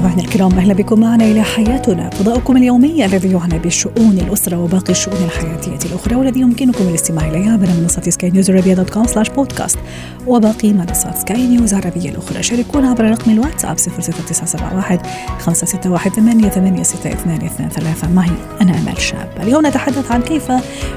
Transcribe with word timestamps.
مستمعينا 0.00 0.22
الكرام 0.22 0.52
أهلا 0.52 0.74
بكم 0.74 1.00
معنا 1.00 1.24
إلى 1.24 1.42
حياتنا 1.42 2.10
فضاؤكم 2.10 2.56
اليومي 2.56 3.04
الذي 3.04 3.32
يعنى 3.32 3.58
بشؤون 3.58 4.18
الأسرة 4.18 4.56
وباقي 4.56 4.90
الشؤون 4.90 5.24
الحياتية 5.24 5.88
الأخرى 5.88 6.14
والذي 6.14 6.40
يمكنكم 6.40 6.88
الاستماع 6.88 7.28
اليها 7.28 7.52
عبر 7.52 7.66
منصة 7.82 8.02
سكاي 8.02 8.30
نيوز 8.30 8.50
عربيه 8.50 8.74
dot 8.74 8.90
com 8.90 9.06
slash 9.06 9.28
podcast 9.28 9.78
وباقي 10.26 10.72
منصات 10.72 11.18
سكاي 11.18 11.46
نيوز 11.46 11.74
عربيه 11.74 12.10
الأخرى. 12.10 12.42
شاركونا 12.42 12.90
عبر 12.90 13.10
رقم 13.10 13.30
الواتساب 13.30 13.76
00971 13.76 14.98
561 15.38 16.12
886223 16.12 18.14
معي 18.14 18.30
أنا 18.60 18.78
امال 18.78 19.00
شاب. 19.00 19.28
اليوم 19.42 19.66
نتحدث 19.66 20.12
عن 20.12 20.22
كيف 20.22 20.52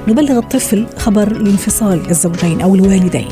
نبلغ 0.07 0.37
الطفل 0.37 0.87
خبر 0.97 1.31
الانفصال 1.31 2.09
الزوجين 2.09 2.61
أو 2.61 2.75
الوالدين. 2.75 3.27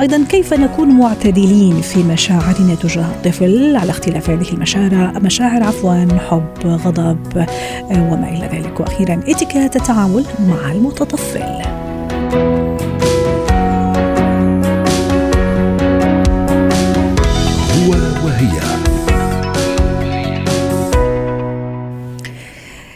أيضا 0.00 0.24
كيف 0.24 0.54
نكون 0.54 0.88
معتدلين 0.88 1.80
في 1.80 2.02
مشاعرنا 2.02 2.74
تجاه 2.74 3.06
الطفل 3.06 3.76
على 3.76 3.90
اختلاف 3.90 4.30
هذه 4.30 4.52
المشاعر؟ 4.52 5.20
مشاعر 5.20 5.62
عفوا 5.62 6.18
حب 6.30 6.66
غضب 6.66 7.38
آه، 7.38 8.12
وما 8.12 8.28
إلى 8.28 8.58
ذلك. 8.58 8.80
وأخيرا 8.80 9.20
اتكات 9.28 9.76
التعامل 9.76 10.24
مع 10.48 10.72
المتطفل. 10.72 11.69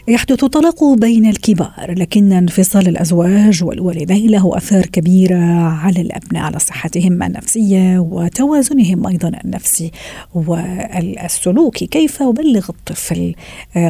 يحدث 0.07 0.45
طلاق 0.45 0.83
بين 0.83 1.25
الكبار 1.25 1.95
لكن 1.97 2.33
انفصال 2.33 2.87
الأزواج 2.87 3.63
والوالدين 3.63 4.29
له 4.29 4.57
أثار 4.57 4.85
كبيرة 4.85 5.37
على 5.63 6.01
الأبناء 6.01 6.43
على 6.43 6.59
صحتهم 6.59 7.23
النفسية 7.23 7.99
وتوازنهم 7.99 9.07
أيضا 9.07 9.31
النفسي 9.45 9.91
والسلوكي. 10.35 11.87
كيف 11.87 12.21
أبلغ 12.21 12.69
الطفل 12.69 13.35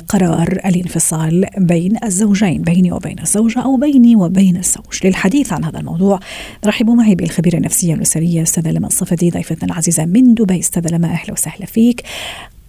قرار 0.09 0.51
الانفصال 0.65 1.45
بين 1.57 1.97
الزوجين 2.03 2.61
بيني 2.61 2.91
وبين 2.91 3.19
الزوجة 3.19 3.59
أو 3.59 3.77
بيني 3.77 4.15
وبين 4.15 4.57
الزوج؟ 4.57 4.99
للحديث 5.05 5.53
عن 5.53 5.63
هذا 5.63 5.79
الموضوع 5.79 6.19
رحبوا 6.65 6.95
معي 6.95 7.15
بالخبيرة 7.15 7.57
النفسية 7.57 7.93
الاسريه 7.93 8.41
أستاذة 8.41 8.71
لما 8.71 8.87
الصفدي 8.87 9.29
ضيفتنا 9.29 9.71
العزيزة 9.73 10.05
من 10.05 10.33
دبي. 10.33 10.59
أستاذة 10.59 10.95
لما 10.95 11.07
أهلا 11.07 11.33
وسهلا 11.33 11.65
فيك. 11.65 12.03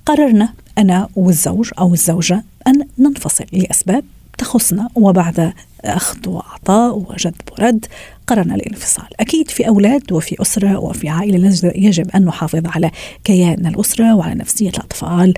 قررنا 0.06 0.52
أنا 0.78 1.08
والزوج 1.16 1.70
أو 1.78 1.94
الزوجة 1.94 2.44
أن 2.66 2.86
ننفصل 2.98 3.44
لأسباب 3.52 4.04
تخصنا 4.38 4.88
وبعد 4.94 5.52
أخذ 5.84 6.28
وعطاء 6.28 6.98
وجذب 6.98 7.34
ورد 7.52 7.86
قررنا 8.26 8.54
الانفصال. 8.54 9.20
أكيد 9.20 9.50
في 9.50 9.68
أولاد 9.68 10.12
وفي 10.12 10.42
أسرة 10.42 10.78
وفي 10.78 11.08
عائلة 11.08 11.72
يجب 11.74 12.10
أن 12.10 12.24
نحافظ 12.24 12.66
على 12.66 12.90
كيان 13.24 13.66
الأسرة 13.66 14.14
وعلى 14.14 14.34
نفسية 14.34 14.68
الأطفال. 14.70 15.34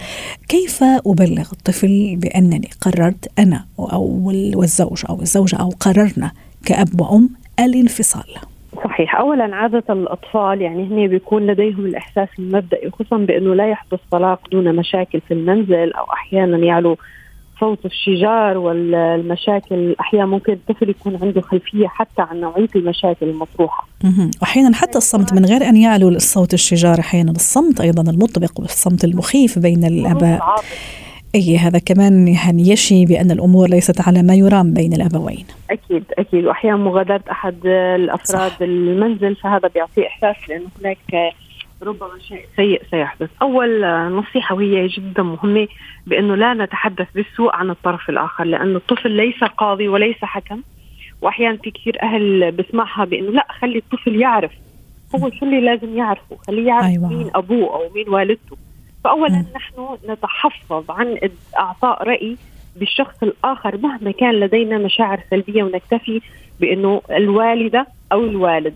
كيف 0.48 0.82
أبلغ 0.82 1.48
الطفل 1.52 2.16
بأنني 2.16 2.70
قررت 2.80 3.30
أنا 3.38 3.66
أو 3.78 4.32
والزوج 4.54 5.02
أو 5.08 5.22
الزوجة 5.22 5.56
أو 5.56 5.68
قررنا 5.80 6.32
كأب 6.64 7.00
وأم 7.00 7.30
الانفصال؟ 7.60 8.34
صحيح 8.84 9.16
اولا 9.16 9.56
عادة 9.56 9.84
الأطفال 9.90 10.62
يعني 10.62 10.82
هن 10.82 11.06
بيكون 11.06 11.46
لديهم 11.46 11.86
الإحساس 11.86 12.28
المبدئي 12.38 12.90
خصوصا 12.90 13.16
بأنه 13.16 13.54
لا 13.54 13.70
يحدث 13.70 14.00
طلاق 14.10 14.40
دون 14.52 14.76
مشاكل 14.76 15.20
في 15.20 15.34
المنزل 15.34 15.92
أو 15.92 16.04
أحيانا 16.12 16.58
يعلو 16.58 16.96
صوت 17.60 17.86
الشجار 17.86 18.58
والمشاكل 18.58 19.96
أحيانا 20.00 20.26
ممكن 20.26 20.52
الطفل 20.52 20.90
يكون 20.90 21.18
عنده 21.22 21.40
خلفية 21.40 21.86
حتى 21.86 22.22
عن 22.22 22.40
نوعية 22.40 22.68
المشاكل 22.76 23.26
المطروحة. 23.26 23.88
أحيانا 24.42 24.74
حتى 24.74 24.98
الصمت 24.98 25.32
من 25.32 25.44
غير 25.44 25.62
أن 25.62 25.76
يعلو 25.76 26.08
الصوت 26.08 26.54
الشجار 26.54 26.98
أحيانا 26.98 27.30
الصمت 27.30 27.80
أيضا 27.80 28.10
المطبق 28.10 28.60
والصمت 28.60 29.04
المخيف 29.04 29.58
بين 29.58 29.84
الآباء. 29.84 30.40
أي 31.34 31.56
هذا 31.56 31.78
كمان 31.78 32.28
يعني 32.28 32.70
يشي 32.70 33.06
بأن 33.06 33.30
الأمور 33.30 33.68
ليست 33.68 34.00
على 34.08 34.22
ما 34.22 34.34
يرام 34.34 34.74
بين 34.74 34.92
الأبوين. 34.92 35.46
أكيد 35.70 36.04
أكيد 36.18 36.44
واحيانا 36.44 36.76
مغادرة 36.76 37.24
أحد 37.30 37.66
الأفراد 37.66 38.50
صح. 38.50 38.58
المنزل 38.60 39.36
فهذا 39.36 39.68
بيعطيه 39.68 40.06
إحساس 40.06 40.48
لأنه 40.48 40.68
هناك 40.80 41.34
ربما 41.82 42.18
شيء 42.28 42.44
سيء 42.56 42.82
سيحدث 42.90 43.30
أول 43.42 43.86
نصيحة 44.10 44.54
وهي 44.54 44.86
جدا 44.86 45.22
مهمة 45.22 45.68
بأنه 46.06 46.34
لا 46.34 46.54
نتحدث 46.54 47.06
بالسوء 47.14 47.54
عن 47.54 47.70
الطرف 47.70 48.10
الآخر 48.10 48.44
لأن 48.44 48.76
الطفل 48.76 49.10
ليس 49.10 49.44
قاضي 49.44 49.88
وليس 49.88 50.16
حكم 50.22 50.62
وأحيانا 51.22 51.56
في 51.56 51.70
كثير 51.70 52.02
أهل 52.02 52.52
بسمعها 52.52 53.04
بأنه 53.04 53.30
لا 53.30 53.46
خلي 53.60 53.78
الطفل 53.78 54.20
يعرف 54.20 54.52
هو 55.14 55.30
شو 55.30 55.46
اللي 55.46 55.60
لازم 55.60 55.96
يعرفه 55.96 56.36
خليه 56.46 56.66
يعرف 56.66 56.84
أيوة. 56.84 57.08
مين 57.08 57.30
أبوه 57.34 57.74
أو 57.74 57.90
مين 57.94 58.08
والدته 58.08 58.56
فأولا 59.04 59.38
م. 59.38 59.46
نحن 59.56 59.96
نتحفظ 60.08 60.90
عن 60.90 61.18
إعطاء 61.58 62.02
رأي 62.02 62.36
بالشخص 62.76 63.22
الآخر 63.22 63.76
مهما 63.76 64.10
كان 64.10 64.34
لدينا 64.34 64.78
مشاعر 64.78 65.20
سلبية 65.30 65.62
ونكتفي 65.62 66.20
بأنه 66.60 67.02
الوالدة 67.10 67.86
أو 68.12 68.20
الوالد 68.24 68.74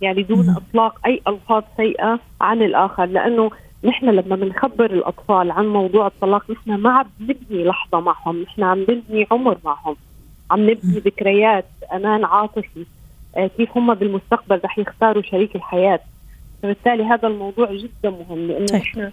يعني 0.00 0.22
دون 0.22 0.50
إطلاق 0.50 1.06
أي 1.06 1.20
ألفاظ 1.28 1.62
سيئة 1.76 2.18
عن 2.40 2.62
الآخر 2.62 3.04
لأنه 3.04 3.50
نحن 3.84 4.06
لما 4.06 4.36
بنخبر 4.36 4.84
الأطفال 4.84 5.50
عن 5.50 5.66
موضوع 5.66 6.06
الطلاق 6.06 6.50
نحن 6.50 6.74
ما 6.74 6.90
عم 6.90 7.06
نبني 7.20 7.64
لحظة 7.64 8.00
معهم 8.00 8.42
نحن 8.42 8.62
عم 8.62 8.80
نبني 8.80 9.26
عمر 9.30 9.58
معهم 9.64 9.96
عم 10.50 10.70
نبني 10.70 10.98
ذكريات 10.98 11.64
أمان 11.92 12.24
عاطفي 12.24 12.86
آه 13.36 13.50
كيف 13.56 13.76
هم 13.76 13.94
بالمستقبل 13.94 14.60
رح 14.64 14.78
يختاروا 14.78 15.22
شريك 15.22 15.56
الحياة 15.56 16.00
فبالتالي 16.62 17.04
هذا 17.04 17.28
الموضوع 17.28 17.72
جدا 17.74 18.10
مهم 18.10 18.46
لأنه 18.46 18.66
طيب. 18.66 18.80
نحن 18.80 19.10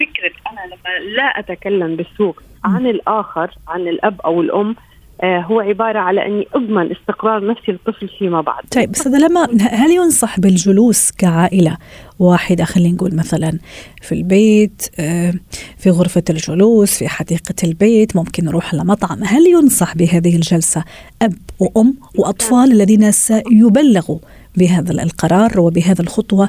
فكرة 0.00 0.32
أنا 0.52 0.66
لما 0.66 1.14
لا 1.16 1.22
أتكلم 1.22 1.96
بالسوء 1.96 2.36
عن 2.64 2.86
الآخر 2.86 3.50
عن 3.68 3.80
الأب 3.80 4.20
أو 4.20 4.40
الأم 4.40 4.76
آه، 5.22 5.40
هو 5.40 5.60
عبارة 5.60 5.98
على 5.98 6.26
أني 6.26 6.46
أضمن 6.54 6.90
استقرار 6.90 7.46
نفسي 7.46 7.72
للطفل 7.72 8.08
فيما 8.08 8.40
بعد. 8.40 8.64
طيب 8.70 8.90
أستاذة 8.90 9.18
لما 9.18 9.48
هل 9.60 9.90
ينصح 9.90 10.40
بالجلوس 10.40 11.10
كعائلة؟ 11.10 11.76
واحدة 12.18 12.64
خلينا 12.64 12.94
نقول 12.94 13.14
مثلا 13.14 13.58
في 14.02 14.12
البيت 14.12 14.88
آه، 14.98 15.34
في 15.78 15.90
غرفة 15.90 16.22
الجلوس 16.30 16.98
في 16.98 17.08
حديقة 17.08 17.54
البيت 17.64 18.16
ممكن 18.16 18.44
نروح 18.44 18.74
لمطعم. 18.74 19.24
هل 19.24 19.46
ينصح 19.46 19.96
بهذه 19.96 20.36
الجلسة 20.36 20.84
أب 21.22 21.34
وأم 21.58 21.94
وأطفال 22.18 22.72
الذين 22.72 23.12
سيبلغوا 23.12 24.18
بهذا 24.56 25.02
القرار 25.02 25.60
وبهذا 25.60 26.02
الخطوة 26.02 26.48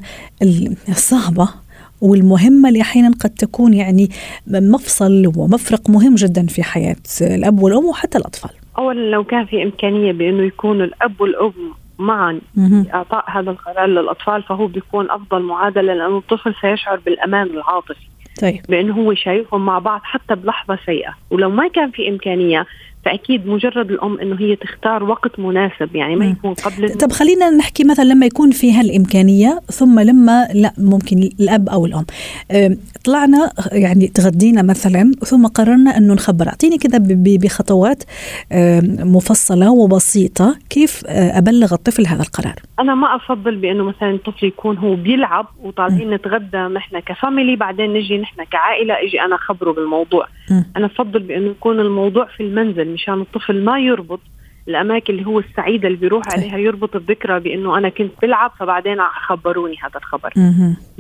الصعبة؟ 0.90 1.50
والمهمة 2.02 2.70
اللي 2.70 2.82
أحيانا 2.82 3.12
قد 3.24 3.30
تكون 3.30 3.74
يعني 3.74 4.10
مفصل 4.48 5.32
ومفرق 5.38 5.90
مهم 5.90 6.16
جدا 6.16 6.46
في 6.46 6.64
حياة 6.64 6.96
الأب 7.22 7.60
والأم 7.60 7.86
وحتى 7.86 8.18
الأطفال. 8.18 8.52
أولا 8.78 9.12
لو 9.12 9.24
كان 9.24 9.46
في 9.46 9.64
إمكانية 9.64 10.12
بأنه 10.12 10.44
يكون 10.44 10.82
الأب 10.82 11.22
والأم 11.22 11.54
معا 12.00 12.40
إعطاء 12.94 13.26
هذا 13.32 13.52
القرار 13.52 13.86
للأطفال 13.86 14.44
فهو 14.44 14.68
بيكون 14.68 15.12
أفضل 15.12 15.42
معادلة 15.42 15.94
لأنه 15.94 16.18
الطفل 16.18 16.54
سيشعر 16.62 17.00
بالأمان 17.06 17.48
العاطفي. 17.48 18.08
طيب. 18.42 18.62
بأنه 18.70 18.94
هو 18.94 19.14
شايفهم 19.14 19.66
مع 19.66 19.80
بعض 19.80 20.02
حتى 20.04 20.36
بلحظة 20.36 20.80
سيئة. 20.86 21.14
ولو 21.32 21.50
ما 21.50 21.68
كان 21.68 21.92
في 21.92 22.10
إمكانية 22.10 22.66
فأكيد 23.08 23.48
مجرد 23.48 23.92
الأم 23.92 24.20
إنه 24.20 24.36
هي 24.40 24.56
تختار 24.56 25.04
وقت 25.04 25.40
مناسب 25.40 25.96
يعني 25.96 26.16
ما 26.16 26.26
يكون 26.26 26.54
قبل 26.54 26.90
طب 26.90 27.12
خلينا 27.12 27.50
نحكي 27.50 27.84
مثلا 27.84 28.04
لما 28.04 28.26
يكون 28.26 28.52
في 28.52 28.74
هالإمكانية 28.74 29.60
ثم 29.66 30.00
لما 30.00 30.48
لا 30.54 30.74
ممكن 30.78 31.18
الأب 31.18 31.70
أو 31.70 31.86
الأم. 31.86 32.06
طلعنا 33.06 33.52
يعني 33.72 34.08
تغدينا 34.08 34.62
مثلا 34.62 35.12
ثم 35.20 35.48
قررنا 35.48 35.98
إنه 35.98 36.14
نخبر. 36.14 36.48
أعطيني 36.48 36.78
كذا 36.78 37.00
بخطوات 37.18 38.04
مفصلة 39.00 39.72
وبسيطة 39.72 40.56
كيف 40.70 41.04
أبلغ 41.08 41.74
الطفل 41.74 42.08
هذا 42.08 42.22
القرار. 42.22 42.56
أنا 42.80 42.96
ما 42.96 43.16
أفضل 43.16 43.56
بإنه 43.56 43.84
مثلا 43.84 44.12
الطفل 44.12 44.46
يكون 44.46 44.78
هو 44.78 44.96
بيلعب 44.96 45.48
وطالعين 45.64 46.14
نتغدى 46.14 46.58
نحن 46.58 47.00
كفاميلي 47.00 47.56
بعدين 47.56 47.94
نجي 47.94 48.18
نحن 48.18 48.44
كعائلة 48.52 48.94
إجي 48.94 49.22
أنا 49.22 49.36
أخبره 49.36 49.72
بالموضوع. 49.72 50.26
م. 50.26 50.37
أنا 50.52 50.86
أفضل 50.86 51.20
بانه 51.20 51.50
يكون 51.50 51.80
الموضوع 51.80 52.26
في 52.26 52.44
المنزل 52.44 52.94
مشان 52.94 53.22
الطفل 53.22 53.64
ما 53.64 53.80
يربط 53.80 54.20
الأماكن 54.68 55.14
اللي 55.14 55.26
هو 55.26 55.40
السعيده 55.40 55.88
اللي 55.88 56.00
بيروح 56.00 56.24
عليها 56.28 56.58
يربط 56.58 56.96
الذكرى 56.96 57.40
بأنه 57.40 57.78
أنا 57.78 57.90
كنت 57.90 58.12
بلعب 58.22 58.52
فبعدين 58.60 58.98
خبروني 59.28 59.76
هذا 59.84 59.96
الخبر. 59.96 60.34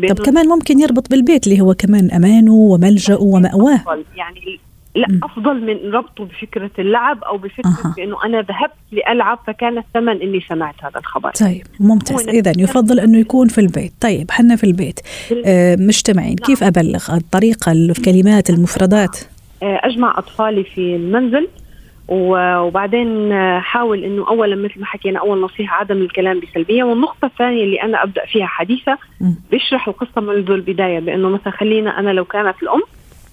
طب 0.10 0.20
كمان 0.26 0.48
ممكن 0.48 0.80
يربط 0.80 1.10
بالبيت 1.10 1.48
اللي 1.48 1.62
هو 1.62 1.74
كمان 1.74 2.12
أمانه 2.12 2.54
وملجأه 2.54 3.22
ومأواه. 3.22 3.82
يعني 4.16 4.60
لا 4.96 5.08
م. 5.10 5.20
أفضل 5.24 5.62
من 5.62 5.92
ربطه 5.92 6.26
بفكرة 6.26 6.72
اللعب 6.80 7.24
أو 7.24 7.38
بفكرة 7.38 7.70
أه. 7.86 7.94
بأنه 7.98 8.26
أنا 8.26 8.42
ذهبت 8.42 8.74
لألعب 8.92 9.40
فكان 9.48 9.78
الثمن 9.78 10.22
اني 10.22 10.40
سمعت 10.50 10.76
هذا 10.84 11.00
الخبر. 11.00 11.32
طيب 11.32 11.64
ممتاز. 11.80 12.28
اذا 12.28 12.54
يفضل 12.58 13.00
أنه 13.00 13.18
يكون 13.18 13.48
في 13.48 13.62
البيت. 13.62 13.94
طيب 14.02 14.32
حنا 14.32 14.56
في 14.56 14.64
البيت. 14.64 15.00
آه 15.46 15.76
مجتمعين 15.80 16.36
نعم. 16.40 16.48
كيف 16.48 16.64
أبلغ 16.64 17.16
الطريقة 17.16 17.72
الكلمات 17.72 18.50
المفردات؟ 18.50 19.18
أجمع 19.64 20.18
أطفالي 20.18 20.64
في 20.64 20.96
المنزل. 20.96 21.48
وبعدين 22.10 23.34
حاول 23.60 24.04
إنه 24.04 24.28
اولا 24.28 24.56
مثل 24.56 24.80
ما 24.80 24.86
حكينا 24.86 25.20
أول 25.20 25.42
نصيحة 25.42 25.76
عدم 25.80 25.98
الكلام 25.98 26.40
بسلبية. 26.40 26.84
والنقطة 26.84 27.26
الثانية 27.26 27.64
اللي 27.64 27.82
أنا 27.84 28.04
أبدأ 28.04 28.26
فيها 28.26 28.46
حديثة 28.46 28.98
بشرح 29.52 29.88
القصة 29.88 30.22
منذ 30.22 30.52
البداية 30.52 31.00
بإنه 31.00 31.30
مثلا 31.30 31.54
خلينا 31.54 32.00
أنا 32.00 32.10
لو 32.10 32.26
كانت 32.26 32.64
الأم 32.64 32.82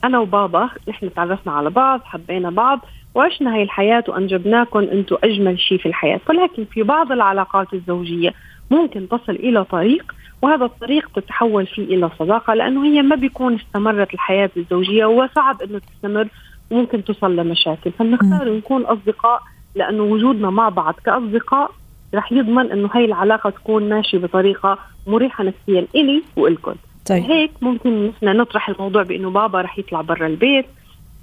أنا 0.04 0.18
وبابا 0.18 0.68
نحن 0.88 1.14
تعرفنا 1.14 1.52
على 1.52 1.70
بعض 1.70 2.00
حبينا 2.04 2.50
بعض 2.50 2.80
وعشنا 3.14 3.54
هاي 3.54 3.62
الحياة 3.62 4.04
وأنجبناكم 4.08 4.78
أنتم 4.78 5.16
أجمل 5.24 5.60
شيء 5.60 5.78
في 5.78 5.86
الحياة. 5.86 6.20
ولكن 6.28 6.64
في 6.64 6.82
بعض 6.82 7.12
العلاقات 7.12 7.74
الزوجية 7.74 8.34
ممكن 8.70 9.08
تصل 9.08 9.32
إلى 9.32 9.64
طريق 9.64 10.14
وهذا 10.42 10.64
الطريق 10.64 11.08
تتحول 11.14 11.66
فيه 11.66 11.84
إلى 11.84 12.10
صداقة 12.18 12.54
لأنه 12.54 12.84
هي 12.84 13.02
ما 13.02 13.16
بيكون 13.16 13.54
استمرت 13.54 14.14
الحياة 14.14 14.50
الزوجية 14.56 15.04
وصعب 15.04 15.62
أنه 15.62 15.78
تستمر 15.78 16.28
وممكن 16.70 17.04
توصل 17.04 17.36
لمشاكل. 17.36 17.92
فنختار 17.92 18.56
نكون 18.56 18.82
أصدقاء 18.82 19.42
لأنه 19.74 20.02
وجودنا 20.02 20.50
مع 20.50 20.68
بعض 20.68 20.94
كأصدقاء 21.04 21.70
رح 22.14 22.32
يضمن 22.32 22.72
أنه 22.72 22.90
هاي 22.94 23.04
العلاقة 23.04 23.50
تكون 23.50 23.88
ماشية 23.88 24.18
بطريقة 24.18 24.78
مريحة 25.06 25.44
نفسيا 25.44 25.86
إلي 25.94 26.22
وإلكم 26.36 26.74
طيب. 27.08 27.24
هيك 27.24 27.50
ممكن 27.60 28.06
نحن 28.06 28.36
نطرح 28.36 28.68
الموضوع 28.68 29.02
بإنه 29.02 29.30
بابا 29.30 29.60
رح 29.60 29.78
يطلع 29.78 30.00
برا 30.00 30.26
البيت 30.26 30.66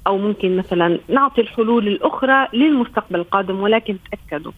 أو 0.07 0.17
ممكن 0.17 0.57
مثلا 0.57 0.99
نعطي 1.09 1.41
الحلول 1.41 1.87
الأخرى 1.87 2.47
للمستقبل 2.53 3.19
القادم 3.19 3.59
ولكن 3.59 3.97
تأكدوا. 4.11 4.51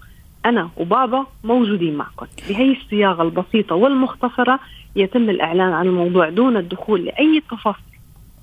أنا 0.45 0.69
وبابا 0.77 1.25
موجودين 1.43 1.95
معكم. 1.95 2.25
بهي 2.49 2.71
الصياغة 2.71 3.23
البسيطة 3.23 3.75
والمختصرة 3.75 4.59
يتم 4.95 5.29
الإعلان 5.29 5.73
عن 5.73 5.85
الموضوع 5.85 6.29
دون 6.29 6.57
الدخول 6.57 7.05
لأي 7.05 7.41
تفاصيل. 7.51 7.92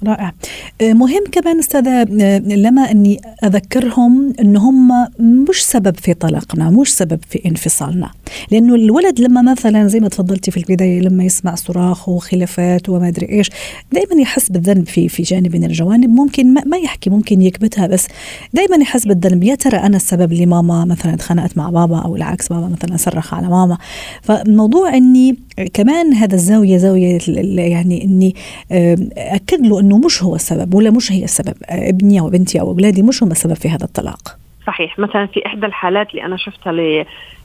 رائع. 0.06 0.32
آه، 0.80 0.92
مهم 0.92 1.24
كمان 1.32 1.58
أستاذة 1.58 1.90
آه، 1.90 2.38
لما 2.38 2.90
أني 2.90 3.20
أذكرهم 3.44 4.32
ان 4.40 4.56
هم 4.56 4.88
مش 5.20 5.66
سبب 5.66 5.96
في 5.96 6.14
طلاقنا 6.14 6.70
مش 6.70 6.94
سبب 6.94 7.18
في 7.30 7.40
انفصالنا. 7.46 8.10
لأنه 8.50 8.74
الولد 8.74 9.20
لما 9.20 9.42
مثلا 9.42 9.88
زي 9.88 10.00
ما 10.00 10.08
تفضلتي 10.08 10.50
في 10.50 10.56
البداية 10.56 11.00
لما 11.00 11.24
يسمع 11.24 11.54
صراخ 11.54 12.08
وخلافات 12.08 12.88
وما 12.88 13.08
أدري 13.08 13.28
إيش 13.28 13.50
دائما 13.92 14.20
يحس 14.20 14.48
بالذنب 14.48 14.86
في 14.86 15.08
في 15.08 15.22
جانب 15.22 15.56
من 15.56 15.64
الجوانب. 15.64 16.10
ممكن 16.10 16.54
ما 16.54 16.76
يحكي 16.76 17.10
ممكن 17.10 17.42
يكبتها 17.42 17.86
بس 17.86 18.06
دائما 18.54 18.76
يحس 18.76 19.06
بالذنب. 19.06 19.44
يا 19.44 19.54
ترى 19.54 19.76
أنا 19.76 19.96
السبب 19.96 20.32
اللي 20.32 20.46
ماما 20.46 20.84
مثلا 20.84 21.14
اتخانقت 21.14 21.58
مع 21.58 21.70
بابا 21.70 21.98
أو 21.98 22.16
العكس 22.16 22.48
بابا 22.48 22.68
مثلا 22.68 22.96
صرخ 22.96 23.34
على 23.34 23.48
ماما. 23.48 23.78
فموضوع 24.22 24.96
إني 24.96 25.36
كمان 25.74 26.14
هذا 26.14 26.34
الزاوية 26.34 26.76
زاوية 26.76 27.18
يعني 27.56 28.04
إني 28.04 28.34
آه، 28.72 28.98
أكد 29.16 29.60
له 29.66 29.80
إنه 29.80 29.89
مش 29.98 30.22
هو 30.22 30.34
السبب 30.34 30.74
ولا 30.74 30.90
مش 30.90 31.12
هي 31.12 31.24
السبب. 31.24 31.54
ابني 31.68 32.20
أو 32.20 32.30
بنتي 32.30 32.60
أو 32.60 32.70
أولادي 32.70 33.02
مش 33.02 33.22
هم 33.22 33.30
السبب 33.30 33.54
في 33.54 33.68
هذا 33.68 33.84
الطلاق. 33.84 34.36
صحيح. 34.66 34.98
مثلا 34.98 35.26
في 35.26 35.46
إحدى 35.46 35.66
الحالات 35.66 36.10
اللي 36.10 36.24
أنا 36.24 36.36
شفتها 36.36 36.72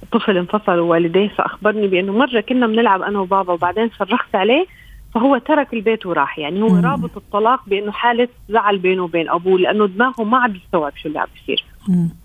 لطفل 0.04 0.38
انفصل 0.38 0.80
والديه 0.80 1.28
فأخبرني 1.28 1.88
بأنه 1.88 2.12
مرة 2.12 2.42
كنا 2.42 2.68
بنلعب 2.68 3.02
أنا 3.02 3.20
وبابا 3.20 3.54
وبعدين 3.54 3.90
صرخت 4.00 4.36
عليه 4.36 4.66
فهو 5.14 5.38
ترك 5.38 5.74
البيت 5.74 6.06
وراح. 6.06 6.40
يعني 6.40 6.62
هو 6.62 6.70
مم. 6.70 6.86
رابط 6.86 7.18
الطلاق 7.18 7.60
بأنه 7.68 7.92
حالة 7.92 8.28
زعل 8.50 8.78
بينه 8.78 9.04
وبين 9.04 9.30
أبوه 9.30 9.60
لأنه 9.60 9.88
دماغه 9.88 10.24
ما 10.24 10.38
عم 10.38 10.56
يستوعب 10.56 10.94
شو 10.96 11.08
اللي 11.08 11.20
عم 11.20 11.28
بيصير. 11.36 11.66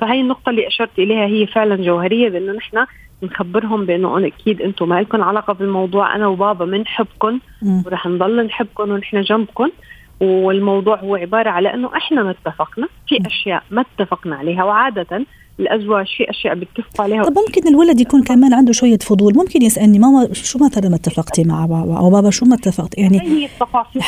فهي 0.00 0.20
النقطة 0.20 0.50
اللي 0.50 0.69
أشرت 0.69 0.99
إليها 0.99 1.26
هي 1.26 1.46
فعلا 1.46 1.76
جوهرية 1.76 2.28
بأنه 2.28 2.52
نحن 2.52 2.87
نخبرهم 3.23 3.87
بأنه 3.87 4.26
أكيد 4.26 4.62
أنتم 4.62 4.88
ما 4.88 5.00
لكم 5.00 5.23
علاقة 5.23 5.52
بالموضوع 5.52 6.16
أنا 6.16 6.26
وبابا 6.26 6.64
بنحبكم 6.64 7.38
ورح 7.87 8.06
نضل 8.06 8.46
نحبكم 8.46 8.90
ونحن 8.90 9.20
جنبكم. 9.20 9.70
والموضوع 10.20 10.96
هو 11.00 11.17
عبارة 11.17 11.50
على 11.50 11.75
إنه 11.75 11.96
إحنا 11.96 12.22
ما 12.22 12.31
اتفقنا 12.31 12.88
في 13.08 13.19
أشياء 13.26 13.62
ما 13.70 13.84
اتفقنا 13.99 14.37
عليها 14.37 14.64
وعادة 14.64 15.25
الأزواج 15.61 16.06
في 16.17 16.31
أشياء 16.31 16.55
بيتفقوا 16.55 17.05
عليها. 17.05 17.22
طب 17.22 17.38
ممكن 17.38 17.69
الولد 17.69 18.00
يكون 18.00 18.22
كمان 18.22 18.55
عنده 18.55 18.72
شوية 18.72 18.99
فضول 18.99 19.34
ممكن 19.37 19.62
يسألني 19.62 19.99
ماما 19.99 20.28
شو 20.32 20.58
مثلا 20.64 20.88
ما 20.88 20.96
اتفقتي 20.96 21.44
مع 21.44 21.67
بابا؟ 21.67 21.99
أو 21.99 22.11
بابا 22.11 22.31
شو 22.31 22.46
ما 22.46 22.55
اتفقت؟ 22.55 22.99
يعني 22.99 23.49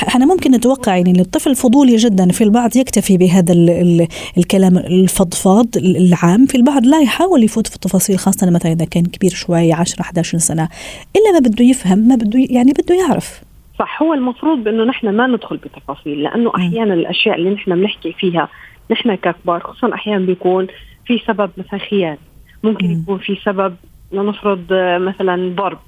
إحنا 0.09 0.27
ممكن 0.27 0.51
نتوقع 0.51 0.97
يعني 0.97 1.21
الطفل 1.21 1.55
فضولي 1.55 1.97
جدا 1.97 2.29
في 2.29 2.45
البعض 2.45 2.77
يكتفي 2.77 3.17
بهذا 3.17 3.53
ال 3.53 3.71
ال 3.71 4.09
الكلام 4.39 4.79
الفضفاض 4.79 5.67
العام 5.77 6.47
في 6.47 6.55
البعض 6.55 6.87
لا 6.87 7.01
يحاول 7.01 7.45
يفوت 7.45 7.67
في 7.67 7.75
التفاصيل 7.75 8.19
خاصة 8.19 8.51
مثلا 8.51 8.73
إذا 8.73 8.85
كان 8.85 9.05
كبير 9.05 9.31
شوي 9.31 9.73
10 9.73 10.01
11 10.01 10.39
سنة 10.39 10.69
إلا 11.17 11.33
ما 11.33 11.39
بده 11.39 11.65
يفهم 11.65 11.99
ما 11.99 12.15
بده 12.15 12.47
يعني 12.51 12.73
بده 12.73 12.95
يعرف. 12.95 13.52
صح 13.83 14.03
هو 14.03 14.15
المفروض 14.15 14.65
بأنه 14.65 14.85
نحن 14.85 15.09
ما 15.09 15.27
ندخل 15.27 15.57
بتفاصيل 15.57 16.23
لأنه 16.23 16.53
أحيانا 16.57 16.95
الأشياء 16.95 17.37
اللي 17.37 17.51
نحن 17.51 17.75
بنحكي 17.75 18.13
فيها 18.13 18.49
نحن 18.91 19.15
ككبار 19.15 19.61
خصوصا 19.61 19.95
أحيانا 19.95 20.27
بيكون 20.27 20.67
في 21.07 21.19
سبب 21.27 21.51
مثلا 21.57 21.81
خيانة 21.81 22.19
ممكن 22.63 22.87
مم. 22.87 23.03
يكون 23.03 23.19
في 23.19 23.39
سبب 23.45 23.77
لنفرض 24.13 24.65
مثلا 25.01 25.55
ضرب. 25.55 25.79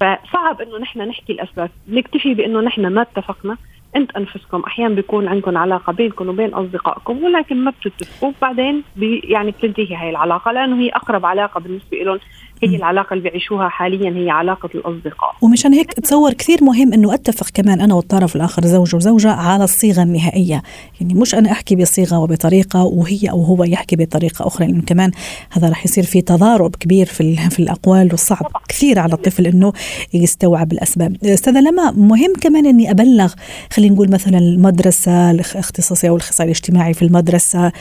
فصعب 0.00 0.60
إنه 0.60 0.78
نحن 0.78 1.00
نحكي 1.00 1.32
الأسباب 1.32 1.70
نكتفي 1.88 2.34
بأنه 2.34 2.60
نحن 2.60 2.86
ما 2.86 3.02
اتفقنا 3.02 3.56
أنت 3.96 4.16
أنفسكم 4.16 4.60
أحيانا 4.66 4.94
بيكون 4.94 5.28
عندكم 5.28 5.56
علاقة 5.56 5.92
بينكم 5.92 6.28
وبين 6.28 6.54
أصدقائكم 6.54 7.24
ولكن 7.24 7.56
ما 7.56 7.70
بتتفقوا 7.70 8.32
بعدين 8.42 8.82
بي 8.96 9.18
يعني 9.24 9.50
بتنتهي 9.50 9.96
هاي 9.96 10.10
العلاقة 10.10 10.52
لأنه 10.52 10.80
هي 10.80 10.88
أقرب 10.88 11.26
علاقة 11.26 11.60
بالنسبة 11.60 11.96
لهم 11.96 12.18
هي 12.62 12.76
العلاقة 12.76 13.14
اللي 13.14 13.24
بيعيشوها 13.24 13.68
حاليا 13.68 14.10
هي 14.10 14.30
علاقة 14.30 14.68
الأصدقاء. 14.74 15.34
ومشان 15.42 15.72
هيك 15.74 15.92
تصور 15.92 16.32
كثير 16.32 16.64
مهم 16.64 16.92
إنه 16.92 17.14
أتفق 17.14 17.46
كمان 17.54 17.80
أنا 17.80 17.94
والطرف 17.94 18.36
الآخر 18.36 18.66
زوج 18.66 18.94
وزوجة 18.94 19.30
على 19.30 19.64
الصيغة 19.64 20.02
النهائية. 20.02 20.62
يعني 21.00 21.14
مش 21.14 21.34
أنا 21.34 21.52
أحكي 21.52 21.76
بصيغة 21.76 22.18
وبطريقة 22.18 22.84
وهي 22.84 23.30
أو 23.30 23.42
هو 23.42 23.64
يحكي 23.64 23.96
بطريقة 23.96 24.46
أخرى 24.46 24.66
لأنه 24.66 24.82
كمان 24.82 25.10
هذا 25.50 25.68
رح 25.68 25.84
يصير 25.84 26.04
في 26.04 26.20
تضارب 26.20 26.76
كبير 26.76 27.06
في 27.06 27.36
في 27.36 27.58
الأقوال 27.58 28.08
والصعب 28.10 28.46
كثير 28.68 28.98
على 28.98 29.12
الطفل 29.12 29.46
إنه 29.46 29.72
يستوعب 30.14 30.72
الأسباب. 30.72 31.16
أستاذة 31.24 31.60
لما 31.60 31.90
مهم 31.90 32.32
كمان 32.40 32.66
إني 32.66 32.90
أبلغ 32.90 33.32
خلينا 33.72 33.94
نقول 33.94 34.10
مثلا 34.10 34.38
المدرسة 34.38 35.30
الاختصاصي 35.30 36.08
أو 36.08 36.16
الاخصائي 36.16 36.50
الاجتماعي 36.50 36.94
في 36.94 37.02
المدرسة 37.02 37.72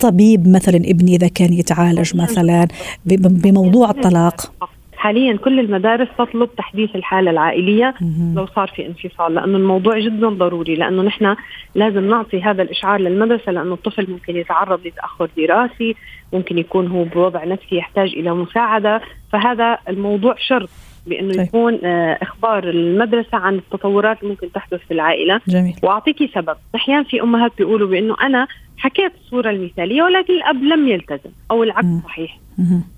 طبيب 0.00 0.48
مثلا 0.48 0.76
ابني 0.76 1.16
إذا 1.16 1.28
كان 1.28 1.52
يتعالج 1.52 2.16
مثلا 2.16 2.68
بموضوع 3.16 3.90
الطلاق. 3.90 4.19
الطلاق 4.28 4.70
حاليا 5.00 5.36
كل 5.36 5.60
المدارس 5.60 6.08
تطلب 6.18 6.48
تحديث 6.56 6.96
الحالة 6.96 7.30
العائلية 7.30 7.94
لو 8.36 8.46
صار 8.46 8.68
في 8.76 8.86
انفصال 8.86 9.34
لأنه 9.34 9.56
الموضوع 9.56 9.98
جدا 9.98 10.28
ضروري 10.28 10.74
لأنه 10.74 11.02
نحن 11.02 11.36
لازم 11.74 12.08
نعطي 12.08 12.42
هذا 12.42 12.62
الإشعار 12.62 13.00
للمدرسة 13.00 13.52
لأنه 13.52 13.74
الطفل 13.74 14.10
ممكن 14.10 14.36
يتعرض 14.36 14.86
لتأخر 14.86 15.28
دراسي 15.36 15.96
ممكن 16.32 16.58
يكون 16.58 16.86
هو 16.86 17.04
بوضع 17.04 17.44
نفسي 17.44 17.76
يحتاج 17.76 18.08
إلى 18.08 18.34
مساعدة 18.34 19.00
فهذا 19.32 19.78
الموضوع 19.88 20.34
شرط 20.38 20.68
بأنه 21.06 21.34
طيب. 21.34 21.46
يكون 21.46 21.78
آه، 21.84 22.18
إخبار 22.22 22.68
المدرسة 22.68 23.38
عن 23.38 23.54
التطورات 23.54 24.22
اللي 24.22 24.30
ممكن 24.30 24.52
تحدث 24.52 24.80
في 24.88 24.94
العائلة 24.94 25.40
جميل. 25.48 25.76
واعطيكي 25.82 26.30
سبب 26.34 26.56
أحيانا 26.74 27.02
في 27.02 27.22
أمهات 27.22 27.52
بيقولوا 27.58 27.88
بأنه 27.88 28.16
أنا 28.22 28.46
حكيت 28.78 29.12
الصورة 29.24 29.50
المثالية 29.50 30.02
ولكن 30.02 30.32
الأب 30.32 30.62
لم 30.62 30.88
يلتزم 30.88 31.30
أو 31.50 31.62
العكس 31.62 31.86
م. 31.86 32.00
صحيح. 32.04 32.39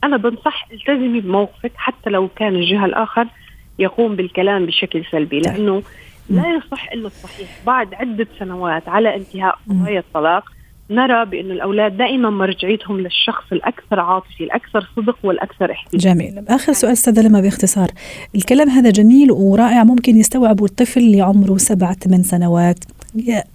أنا 0.04 0.16
بنصح 0.16 0.68
التزمي 0.72 1.20
بموقفك 1.20 1.72
حتى 1.76 2.10
لو 2.10 2.28
كان 2.36 2.54
الجهة 2.54 2.84
الآخر 2.84 3.26
يقوم 3.78 4.16
بالكلام 4.16 4.66
بشكل 4.66 5.04
سلبي 5.10 5.40
طيب. 5.40 5.52
لأنه 5.52 5.82
لا 6.30 6.44
يصح 6.56 6.92
إلا 6.92 7.06
الصحيح. 7.06 7.48
بعد 7.66 7.94
عدة 7.94 8.26
سنوات 8.38 8.88
على 8.88 9.16
انتهاء 9.16 9.58
قضايا 9.70 10.00
الطلاق 10.00 10.44
نرى 10.90 11.24
بأن 11.24 11.50
الأولاد 11.50 11.96
دائما 11.96 12.30
مرجعيتهم 12.30 13.00
للشخص 13.00 13.52
الأكثر 13.52 14.00
عاطفي 14.00 14.44
الأكثر 14.44 14.88
صدق 14.96 15.18
والأكثر 15.22 15.72
احتمال 15.72 16.00
جميل. 16.02 16.44
آخر 16.48 16.72
سؤال 16.72 16.92
أستاذة 16.92 17.20
لما 17.28 17.40
باختصار. 17.40 17.88
الكلام 18.34 18.68
هذا 18.68 18.90
جميل 18.90 19.32
ورائع 19.32 19.84
ممكن 19.84 20.16
يستوعبه 20.16 20.64
الطفل 20.64 21.00
اللي 21.00 21.20
عمره 21.20 21.56
سبعة 21.56 21.92
ثمان 21.92 22.22
سنوات 22.22 22.78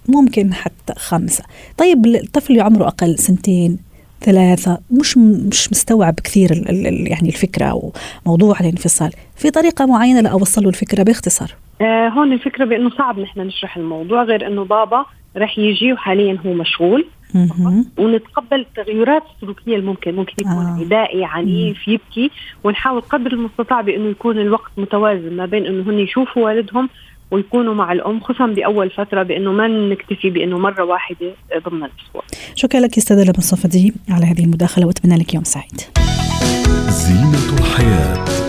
ممكن 0.08 0.54
حتى 0.54 0.94
خمسة. 0.96 1.44
طيب 1.78 2.06
الطفل 2.06 2.52
اللي 2.52 2.62
عمره 2.62 2.86
أقل 2.86 3.18
سنتين 3.18 3.87
ثلاثة 4.20 4.78
مش 4.90 5.18
مش 5.18 5.70
مستوعب 5.72 6.14
كثير 6.24 6.50
ال 6.50 6.86
ال 6.86 7.08
يعني 7.10 7.28
الفكرة 7.28 7.64
أو 7.64 7.92
موضوع 8.26 8.60
الانفصال. 8.60 9.10
في 9.36 9.50
طريقة 9.50 9.86
معينة 9.86 10.20
لأوصل 10.20 10.62
له 10.62 10.68
الفكرة 10.68 11.02
باختصار؟ 11.02 11.54
آه 11.80 12.08
هون 12.08 12.32
الفكرة 12.32 12.64
بأنه 12.64 12.90
صعب 12.90 13.18
نحن 13.18 13.40
نشرح 13.40 13.76
الموضوع 13.76 14.22
غير 14.22 14.46
أنه 14.46 14.64
بابا 14.64 15.04
رح 15.36 15.58
يجي 15.58 15.92
وحاليا 15.92 16.38
هو 16.46 16.52
مشغول. 16.52 17.06
ونتقبل 17.98 18.60
التغيرات 18.60 19.22
السلوكية 19.34 19.76
الممكن 19.76 20.16
ممكن 20.16 20.32
يكون 20.40 20.66
آه. 20.66 20.76
عدائي 20.80 21.24
عنيف 21.24 21.88
يبكي. 21.88 22.30
ونحاول 22.64 23.00
قدر 23.00 23.32
المستطاع 23.32 23.80
بأنه 23.80 24.08
يكون 24.08 24.38
الوقت 24.38 24.70
متوازن 24.76 25.36
ما 25.36 25.46
بين 25.46 25.66
أنه 25.66 25.90
هن 25.90 25.98
يشوفوا 25.98 26.44
والدهم 26.44 26.88
ويكونوا 27.30 27.74
مع 27.74 27.92
الأم 27.92 28.20
خصوصا 28.20 28.46
بأول 28.46 28.90
فترة 28.90 29.22
بإنه 29.22 29.52
ما 29.52 29.68
نكتفي 29.68 30.30
بإنه 30.30 30.58
مرة 30.58 30.84
واحدة 30.84 31.32
ضمن 31.68 31.84
الأسبوع. 31.84 32.22
شكرا 32.54 32.80
لك 32.80 32.98
استاذة 32.98 33.20
لبنى 33.20 33.38
الصفدي 33.38 33.94
على 34.10 34.26
هذه 34.26 34.44
المداخلة 34.44 34.86
وأتمنى 34.86 35.16
لك 35.16 35.34
يوم 35.34 35.44
سعيد. 35.44 35.80
زينة 36.88 37.58
الحياة 37.58 38.47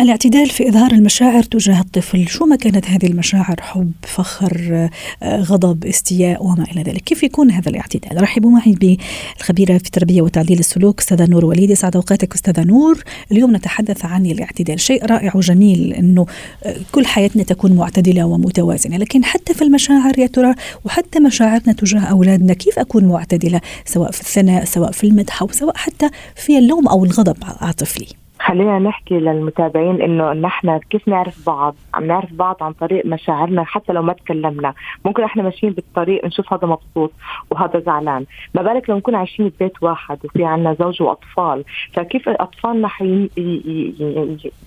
الاعتدال 0.00 0.48
في 0.50 0.68
إظهار 0.68 0.92
المشاعر 0.92 1.42
تجاه 1.42 1.80
الطفل. 1.80 2.28
شو 2.28 2.44
ما 2.44 2.56
كانت 2.56 2.86
هذه 2.86 3.06
المشاعر 3.06 3.56
حب 3.60 3.92
فخر 4.02 4.88
آه، 5.22 5.40
غضب 5.40 5.84
استياء 5.84 6.44
وما 6.44 6.64
إلى 6.72 6.82
ذلك. 6.82 7.00
كيف 7.00 7.22
يكون 7.22 7.50
هذا 7.50 7.68
الاعتدال؟ 7.68 8.22
رحبوا 8.22 8.50
معي 8.50 8.72
بالخبيرة 8.72 9.78
في 9.78 9.84
التربية 9.84 10.22
وتعديل 10.22 10.58
السلوك 10.58 11.00
أستاذة 11.00 11.26
نور 11.26 11.44
وليد 11.44 11.72
سعد 11.72 11.96
أوقاتك 11.96 12.34
أستاذة 12.34 12.64
نور. 12.64 13.04
اليوم 13.32 13.56
نتحدث 13.56 14.04
عن 14.04 14.26
الاعتدال. 14.26 14.80
شيء 14.80 15.06
رائع 15.06 15.32
وجميل 15.34 15.92
أنه 15.92 16.26
آه، 16.64 16.76
كل 16.92 17.06
حياتنا 17.06 17.42
تكون 17.42 17.72
معتدلة 17.72 18.24
ومتوازنة. 18.24 18.96
لكن 18.96 19.24
حتى 19.24 19.54
في 19.54 19.62
المشاعر 19.62 20.18
يا 20.18 20.26
ترى؟ 20.26 20.54
وحتى 20.84 21.20
مشاعرنا 21.20 21.72
تجاه 21.72 22.00
أولادنا 22.00 22.54
كيف 22.54 22.78
أكون 22.78 23.04
معتدلة؟ 23.04 23.60
سواء 23.84 24.10
في 24.10 24.20
الثناء 24.20 24.64
سواء 24.64 24.92
في 24.92 25.04
المدح 25.04 25.42
أو 25.42 25.48
سواء 25.52 25.76
حتى 25.76 26.10
في 26.36 26.58
اللوم 26.58 26.88
أو 26.88 27.04
الغضب 27.04 27.36
على 27.42 27.72
طفلي. 27.72 28.06
خلينا 28.46 28.78
نحكي 28.78 29.18
للمتابعين 29.18 30.02
إنه 30.02 30.32
نحن 30.32 30.78
كيف 30.78 31.08
نعرف 31.08 31.46
بعض؟ 31.46 31.74
عم 31.94 32.04
نعرف 32.04 32.32
بعض 32.32 32.56
عن 32.62 32.72
طريق 32.72 33.06
مشاعرنا 33.06 33.64
حتى 33.64 33.92
لو 33.92 34.02
ما 34.02 34.12
تكلمنا. 34.12 34.74
ممكن 35.04 35.22
إحنا 35.22 35.42
ماشيين 35.42 35.72
بالطريق 35.72 36.24
نشوف 36.24 36.52
هذا 36.52 36.66
مبسوط 36.66 37.12
وهذا 37.50 37.80
زعلان. 37.80 38.26
ما 38.54 38.62
بالك 38.62 38.90
لو 38.90 38.96
نكون 38.96 39.14
عايشين 39.14 39.48
ببيت 39.48 39.82
واحد 39.82 40.18
وفي 40.24 40.44
عنا 40.44 40.76
زوج 40.80 41.02
وأطفال؟ 41.02 41.64
فكيف 41.92 42.28
أطفالنا 42.28 42.88
حي... 42.88 43.30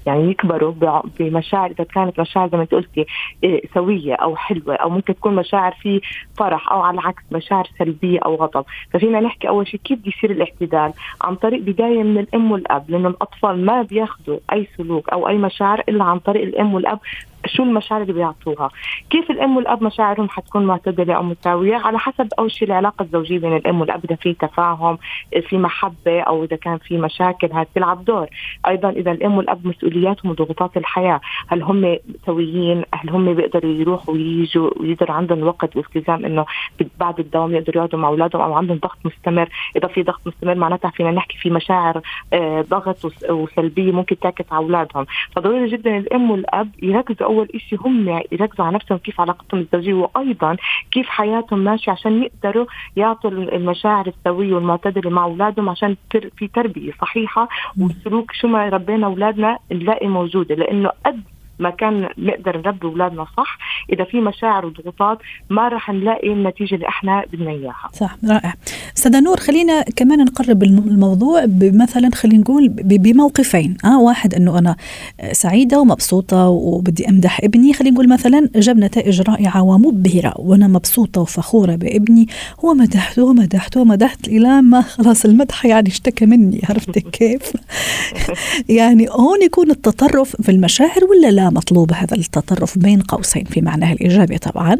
يعني 0.05 0.31
يكبروا 0.31 0.73
بمشاعر 1.19 1.71
إذا 1.71 1.83
كانت 1.83 2.19
مشاعر 2.19 2.49
زي 2.49 2.57
ما 2.57 2.63
أنت 2.63 2.73
قلتي 2.73 3.05
إيه، 3.43 3.61
سوية 3.73 4.15
أو 4.15 4.35
حلوة 4.35 4.75
أو 4.75 4.89
ممكن 4.89 5.15
تكون 5.15 5.35
مشاعر 5.35 5.71
في 5.71 6.01
فرح 6.37 6.71
أو 6.71 6.81
على 6.81 6.99
العكس 6.99 7.23
مشاعر 7.31 7.67
سلبية 7.79 8.19
أو 8.19 8.35
غضب. 8.35 8.65
ففينا 8.93 9.19
نحكي 9.19 9.47
أول 9.47 9.67
شيء 9.67 9.79
كيف 9.83 9.99
بده 9.99 10.11
يصير 10.17 10.31
الاعتدال 10.31 10.93
عن 11.21 11.35
طريق 11.35 11.61
بداية 11.61 12.03
من 12.03 12.17
الأم 12.17 12.51
والأب 12.51 12.89
لأنه 12.89 13.07
الأطفال 13.07 13.62
ما 13.65 13.81
بياخذوا 13.81 14.39
أي 14.53 14.67
سلوك 14.77 15.09
أو 15.09 15.27
أي 15.27 15.37
مشاعر 15.37 15.83
إلا 15.89 16.03
عن 16.03 16.19
طريق 16.19 16.43
الأم 16.43 16.73
والأب. 16.73 16.99
شو 17.45 17.63
المشاعر 17.63 18.01
اللي 18.01 18.13
بيعطوها؟ 18.13 18.69
كيف 19.09 19.31
الأم 19.31 19.57
والأب 19.57 19.83
مشاعرهم 19.83 20.29
حتكون 20.29 20.65
معتدلة 20.65 21.13
أو 21.13 21.23
متساوية؟ 21.23 21.75
على 21.75 21.99
حسب 21.99 22.27
أول 22.39 22.51
شيء 22.51 22.67
العلاقة 22.67 23.03
الزوجية 23.03 23.39
بين 23.39 23.55
الأم 23.55 23.81
والأب 23.81 24.05
إذا 24.05 24.15
في 24.15 24.33
تفاهم 24.33 24.97
في 25.49 25.57
محبة 25.57 26.21
أو 26.21 26.43
إذا 26.43 26.55
كان 26.55 26.77
في 26.77 26.97
مشاكل 26.97 27.51
هاي 27.51 27.63
بتلعب 27.63 28.05
دور. 28.05 28.27
أيضا 28.67 28.89
إذا 28.89 29.11
الأم 29.11 29.37
والأب 29.37 29.67
مسؤولياتهم 29.67 30.31
وضغوطات 30.31 30.77
الحياة 30.77 31.21
هل 31.47 31.63
هم 31.63 31.97
سويين؟ 32.25 32.83
هل 32.93 33.09
هم 33.09 33.33
بيقدروا 33.33 33.71
يروحوا 33.71 34.13
ويجوا 34.13 34.69
ويقدروا 34.79 35.15
عندهم 35.15 35.43
وقت 35.43 35.75
والتزام 35.75 36.25
إنه 36.25 36.45
بعد 36.99 37.19
الدوام 37.19 37.55
يقدروا 37.55 37.75
يقعدوا 37.75 37.99
مع 37.99 38.07
أولادهم 38.07 38.41
أو 38.41 38.53
عندهم 38.53 38.77
ضغط 38.77 38.97
مستمر. 39.05 39.49
إذا 39.75 39.87
في 39.87 40.03
ضغط 40.03 40.21
مستمر 40.25 40.55
معناتها 40.55 40.91
فينا 40.91 41.11
نحكي 41.11 41.37
في 41.37 41.49
مشاعر 41.49 42.01
آه، 42.33 42.61
ضغط 42.61 42.97
وسلبية 43.29 43.91
ممكن 43.91 44.19
تعكس 44.19 44.45
على 44.51 44.63
أولادهم. 44.63 45.05
فضروري 45.35 45.67
جدا 45.67 45.97
الأم 45.97 46.31
والأب 46.31 46.69
يركزوا 46.81 47.27
أول 47.33 47.47
شيء 47.69 47.79
هم 47.87 48.21
يركزوا 48.31 48.65
على 48.65 48.75
نفسهم 48.75 48.97
كيف 48.97 49.21
علاقتهم 49.21 49.59
الزوجية 49.59 49.93
وأيضا 49.93 50.57
كيف 50.91 51.07
حياتهم 51.07 51.59
ماشية 51.59 51.91
عشان 51.91 52.23
يقدروا 52.23 52.65
يعطوا 52.95 53.31
المشاعر 53.31 54.07
السوية 54.07 54.53
والمعتدلة 54.53 55.09
مع 55.09 55.23
أولادهم 55.23 55.69
عشان 55.69 55.95
في 56.37 56.47
تربية 56.47 56.91
صحيحة 57.01 57.49
والسلوك 57.79 58.31
شو 58.31 58.47
ما 58.47 58.69
ربينا 58.69 59.07
أولادنا 59.07 59.57
نلاقي 59.71 60.07
موجودة 60.07 60.55
لأنه 60.55 60.91
قد 61.05 61.21
ما 61.59 61.69
كان 61.69 62.09
نقدر 62.17 62.57
نربي 62.57 62.87
أولادنا 62.87 63.25
صح. 63.37 63.57
إذا 63.93 64.03
في 64.03 64.21
مشاعر 64.21 64.65
وضغوطات 64.65 65.17
ما 65.49 65.67
راح 65.67 65.89
نلاقي 65.89 66.33
النتيجة 66.33 66.75
اللي 66.75 66.87
إحنا 66.87 67.25
بدنا 67.33 67.51
إياها. 67.51 67.89
صح 67.93 68.17
رائع. 68.29 68.53
أستاذة 68.97 69.19
نور 69.19 69.37
خلينا 69.37 69.81
كمان 69.95 70.19
نقرب 70.19 70.63
الموضوع 70.63 71.45
بمثلا 71.45 72.09
خلينا 72.15 72.41
نقول 72.41 72.69
بموقفين. 72.69 73.77
آه 73.85 73.99
واحد 73.99 74.33
إنه 74.33 74.59
أنا 74.59 74.75
سعيدة 75.31 75.79
ومبسوطة 75.79 76.47
وبدي 76.47 77.09
أمدح 77.09 77.39
ابني. 77.43 77.73
خلينا 77.73 77.93
نقول 77.93 78.09
مثلا 78.09 78.49
جاب 78.55 78.77
نتائج 78.77 79.21
رائعة 79.21 79.63
ومبهرة 79.63 80.33
وأنا 80.37 80.67
مبسوطة 80.67 81.21
وفخورة 81.21 81.75
بابني. 81.75 82.27
هو 82.65 82.73
مدحته 82.73 83.23
ومدحته 83.23 83.81
ومدحت 83.81 84.27
إلى 84.27 84.61
ما 84.61 84.81
خلاص 84.81 85.25
المدح 85.25 85.65
يعني 85.65 85.87
اشتكى 85.87 86.25
مني. 86.25 86.61
عرفت 86.69 86.99
كيف؟ 86.99 87.53
يعني 88.79 89.07
هون 89.09 89.41
يكون 89.41 89.71
التطرف 89.71 90.41
في 90.41 90.51
المشاعر 90.51 91.03
ولا 91.09 91.31
لا؟ 91.31 91.42
مطلوب 91.49 91.93
هذا 91.93 92.17
التطرف 92.17 92.77
بين 92.77 93.01
قوسين 93.01 93.43
في 93.43 93.61
معناه 93.61 93.93
الإيجابي 93.93 94.37
طبعا 94.37 94.77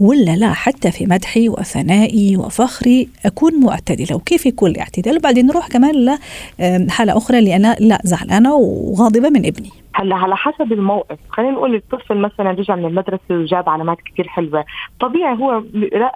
ولا 0.00 0.36
لا 0.36 0.52
حتى 0.52 0.90
في 0.90 1.06
مدحي 1.06 1.48
وثنائي 1.48 2.36
وفخري 2.36 3.08
أكون 3.26 3.60
معتدلة. 3.60 4.16
وكيف 4.16 4.46
يكون 4.46 4.70
الاعتدال؟ 4.70 5.16
وبعدين 5.16 5.46
نروح 5.46 5.68
كمان 5.68 6.18
لحالة 6.58 7.16
أخرى 7.16 7.38
اللي 7.38 7.56
أنا 7.56 7.76
لا 7.80 8.00
زعلانة 8.04 8.54
وغاضبة 8.54 9.28
من 9.28 9.46
ابني. 9.46 9.70
هلا 9.98 10.16
على 10.16 10.36
حسب 10.36 10.72
الموقف. 10.72 11.18
خلينا 11.30 11.52
نقول 11.52 11.74
الطفل 11.74 12.16
مثلا 12.16 12.50
رجع 12.50 12.76
من 12.76 12.84
المدرسة 12.84 13.20
وجاب 13.30 13.68
علامات 13.68 13.98
كثير 14.00 14.28
حلوة. 14.28 14.64
طبيعي 15.00 15.38
هو 15.38 15.62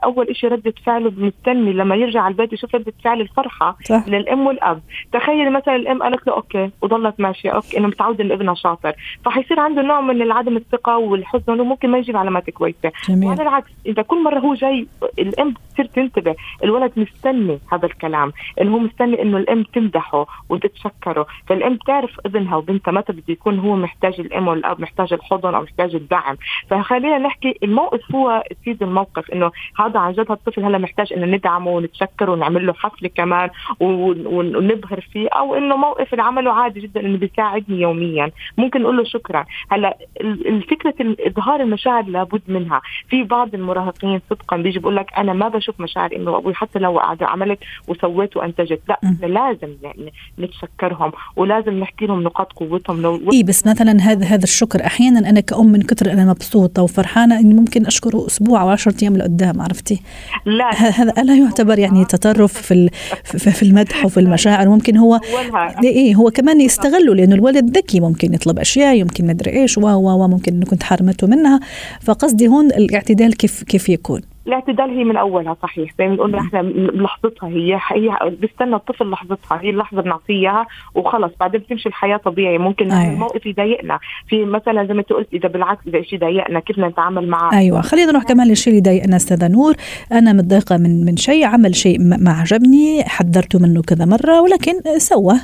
أول 0.05 0.37
شيء 0.37 0.53
ردة 0.53 0.75
فعله 0.87 1.13
مستني 1.17 1.73
لما 1.73 1.95
يرجع 1.97 2.21
على 2.21 2.33
البيت 2.33 2.53
يشوف 2.53 2.75
ردة 2.75 2.93
فعل 3.05 3.21
الفرحة 3.21 3.77
صح. 3.85 4.09
للام 4.09 4.47
والأب. 4.47 4.81
تخيل 5.13 5.53
مثلا 5.53 5.77
الأم 5.77 6.03
قالت 6.03 6.27
له 6.27 6.35
okay 6.35 6.71
وضلت 6.83 7.21
ماشية. 7.21 7.51
okay 7.51 7.79
إنه 7.79 7.89
متعوده 7.89 8.25
انه 8.25 8.35
ابنها 8.35 8.55
شاطر. 8.55 8.93
فحيصير 9.25 9.61
عنده 9.61 9.83
نوع 9.83 10.01
من 10.01 10.33
عدم 10.33 10.57
الثقة 10.57 10.99
والحزن 10.99 11.53
إنه 11.53 11.65
ممكن 11.65 11.91
ما 11.91 11.99
يجيب 11.99 12.17
علامات 12.17 12.51
كويسة. 12.51 12.93
وعلى 13.11 13.43
العكس 13.43 13.71
إذا 13.87 14.03
كل 14.03 14.23
مرة 14.23 14.39
هو 14.39 14.55
جاي 14.55 14.87
الأم 15.19 15.55
بتصير 15.55 15.87
تنتبه. 15.87 16.35
الولد 16.65 16.93
مستني 16.97 17.59
هذا 17.73 17.87
الكلام. 17.87 18.33
إنه 18.61 18.75
هو 18.75 18.79
مستني 18.79 19.23
إنه 19.23 19.37
الأم 19.37 19.63
تمدحه 19.63 20.27
وتتشكره. 20.49 21.27
فالأم 21.47 21.75
بتعرف 21.75 22.21
ابنها 22.27 22.57
وبنتها 22.57 22.93
متى 22.93 23.13
بده 23.13 23.23
يكون 23.29 23.59
هو 23.59 23.72
محتاج 23.77 24.21
الأم 24.21 24.49
والاب 24.49 24.81
محتاج 24.81 25.13
الحضن 25.13 25.55
أو 25.55 25.63
محتاج 25.63 25.95
الدعم. 25.95 26.37
فخلينا 26.71 27.19
نحكي 27.19 27.55
الموقف 27.63 28.15
هو 28.15 28.45
سيد 28.65 28.83
الموقف 28.83 29.31
إنه 29.31 29.51
هذا 29.79 30.01
عن 30.01 30.13
جد 30.13 30.31
الطفل 30.31 30.65
هلا 30.65 30.79
محتاج 30.79 31.13
إنه 31.13 31.27
ندعمه 31.27 31.71
ونتشكره 31.71 32.33
ونعمل 32.33 32.67
له 32.67 32.73
حفلة 32.73 33.11
كمان 33.15 33.51
ونبهر 33.81 35.01
فيه 35.01 35.29
أو 35.29 35.55
إنه 35.55 35.77
موقف 35.77 36.21
عمله 36.21 36.53
عادي 36.53 36.81
جدا 36.81 37.01
إنه 37.01 37.19
بيساعدني 37.19 37.81
يوميا. 37.81 38.31
ممكن 38.59 38.83
نقول 38.83 38.97
له 38.97 39.05
شكرا. 39.05 39.45
هلا 39.71 39.99
الفكرة 40.21 40.95
إظهار 41.01 41.61
المشاعر 41.61 42.05
لابد 42.05 42.43
منها. 42.49 42.81
في 43.09 43.23
بعض 43.23 43.55
المراهقين 43.55 44.21
صدقا 44.31 44.57
بيجي 44.57 44.79
بيقول 44.79 44.97
لك 44.97 45.13
أنا 45.19 45.33
ما 45.33 45.49
بشوف 45.49 45.81
مشاعر 45.81 46.17
إنه 46.17 46.37
أبوي 46.37 46.55
حتى 46.55 46.79
لو 46.79 46.99
عملت 46.99 47.59
وسويت 47.89 48.37
وأنتجت. 48.37 48.81
لا 48.89 48.99
لازم 49.23 49.75
نتشكرهم 50.39 51.13
ولازم 51.37 51.81
نحكي 51.81 52.07
لهم 52.07 52.23
نقاط 52.23 52.53
قوتهم. 52.53 53.03
لو 53.03 53.21
إيه 53.33 53.45
بس 53.53 53.67
مثلا 53.67 54.01
هذا 54.01 54.27
هذا 54.27 54.45
الشكر. 54.45 54.87
أحيانا 54.87 55.31
أنا 55.31 55.41
كأم 55.41 55.73
من 55.73 55.83
كثر 55.83 56.13
أنا 56.13 56.25
مبسوطة 56.25 56.83
وفرحانة 56.83 57.39
إني 57.39 57.55
ممكن 57.55 57.87
اشكره 57.87 58.27
أسبوع 58.27 58.63
أو 58.63 58.69
10 58.69 58.95
أيام 59.03 59.17
لقدام 59.17 59.61
عرفتي؟ 59.61 60.01
لا. 60.47 60.75
هذا 60.75 61.23
لا 61.23 61.37
يعتبر 61.37 61.79
يعني 61.79 62.05
تطرف 62.05 62.53
في 62.63 62.91
في 63.35 63.63
المدح 63.63 64.05
وفي 64.05 64.21
المشاعر. 64.25 64.69
ممكن 64.69 64.97
هو 64.97 65.21
إيه 65.85 66.15
هو 66.15 66.31
كمان 66.31 66.61
يستغله 66.61 67.15
لأنه 67.15 67.35
الولد 67.35 67.77
ذكي 67.77 68.01
ممكن 68.01 68.35
يطلب 68.35 68.59
أشياء 68.59 68.97
يمكن 68.97 69.27
مدري 69.27 69.51
إيش 69.51 69.79
و 69.79 69.87
و 69.87 70.29
ممكن 70.29 70.63
كنت 70.63 70.83
حرمته 70.83 71.27
منها. 71.27 71.61
فقصدي 72.01 72.49
هون 72.49 72.67
الاعتدال 72.67 73.37
كيف 73.37 73.63
كيف 73.63 73.89
يكون. 73.89 74.32
الاعتدال 74.47 74.91
هي 74.91 75.05
من 75.05 75.17
أولها 75.17 75.57
صحيح. 75.63 75.91
زي 75.99 76.09
ما 76.09 76.15
بنقول 76.15 76.35
إحنا 76.35 76.63
بلحظتها 76.63 77.49
هي 77.49 77.79
هي 77.89 78.31
بيستنى 78.41 78.75
الطفل 78.75 79.11
لحظتها 79.11 79.61
هي 79.61 79.71
اللحظة 79.71 80.03
بنعطيه 80.03 80.35
إياها 80.35 80.67
وخلص. 80.95 81.33
بعدين 81.41 81.61
بتمشي 81.61 81.89
الحياة 81.89 82.17
طبيعي 82.17 82.59
ممكن 82.59 82.93
أيوة. 82.93 83.13
الموقف 83.13 83.47
يضايقنا. 83.47 83.99
في 84.29 84.45
مثلا 84.45 84.87
زي 84.87 84.95
ما 84.95 85.01
أنت 85.01 85.13
قلت 85.13 85.29
إذا 85.33 85.49
بالعكس 85.49 85.81
إذا 85.87 86.03
شيء 86.03 86.19
ضايقنا 86.19 86.61
كيف 86.61 86.79
نتعامل 86.79 87.29
معه 87.29 87.53
أيوه. 87.53 87.81
خلينا 87.81 88.11
نروح 88.13 88.25
كمان 88.25 88.49
للشيء 88.49 88.71
اللي 88.73 88.83
ضايقنا 88.83 89.17
أستاذة 89.17 89.49
نور. 89.49 89.75
أنا 90.13 90.33
متضايقة 90.33 90.77
من 90.77 91.05
من 91.05 91.17
شيء 91.17 91.45
عمل 91.47 91.77
شيء 91.77 91.99
ما 92.01 92.31
عجبني 92.31 93.05
حذرته 93.05 93.59
منه 93.59 93.83
كذا 93.83 94.05
مرة 94.05 94.41
ولكن 94.41 94.73
سوى. 94.99 95.35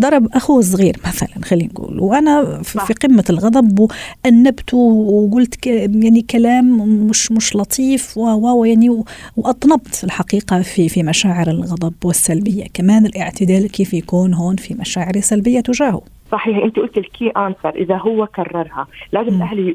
ضرب 0.00 0.28
اخوه 0.32 0.58
الصغير 0.58 0.96
مثلا 1.06 1.44
خلينا 1.44 1.72
نقول. 1.72 2.00
وأنا 2.00 2.62
في 2.62 2.94
قمة 2.94 3.24
الغضب 3.30 3.90
وانبته 4.24 4.76
وقلت 4.76 5.66
يعني 5.66 6.22
كلام 6.22 6.78
مش 7.06 7.32
مش 7.32 7.56
لطيف 7.56 8.18
و 8.18 8.64
يعني 8.64 9.04
وأطنبت 9.36 10.04
الحقيقة 10.04 10.62
في 10.62 10.88
في 10.88 11.02
مشاعر 11.02 11.50
الغضب 11.50 11.94
والسلبية. 12.04 12.64
كمان 12.74 13.06
الاعتدال 13.06 13.70
كيف 13.70 13.94
يكون 13.94 14.34
هون 14.34 14.56
في 14.56 14.74
مشاعر 14.74 15.20
سلبية 15.20 15.60
تجاهه. 15.60 16.02
صحيح 16.32 16.56
انت 16.56 16.78
قلت 16.78 16.98
ال 16.98 17.06
key 17.06 17.28
answer 17.28 17.74
إذا 17.74 17.96
هو 17.96 18.26
كررها. 18.26 18.86
لازم 19.12 19.36
الأهل 19.36 19.74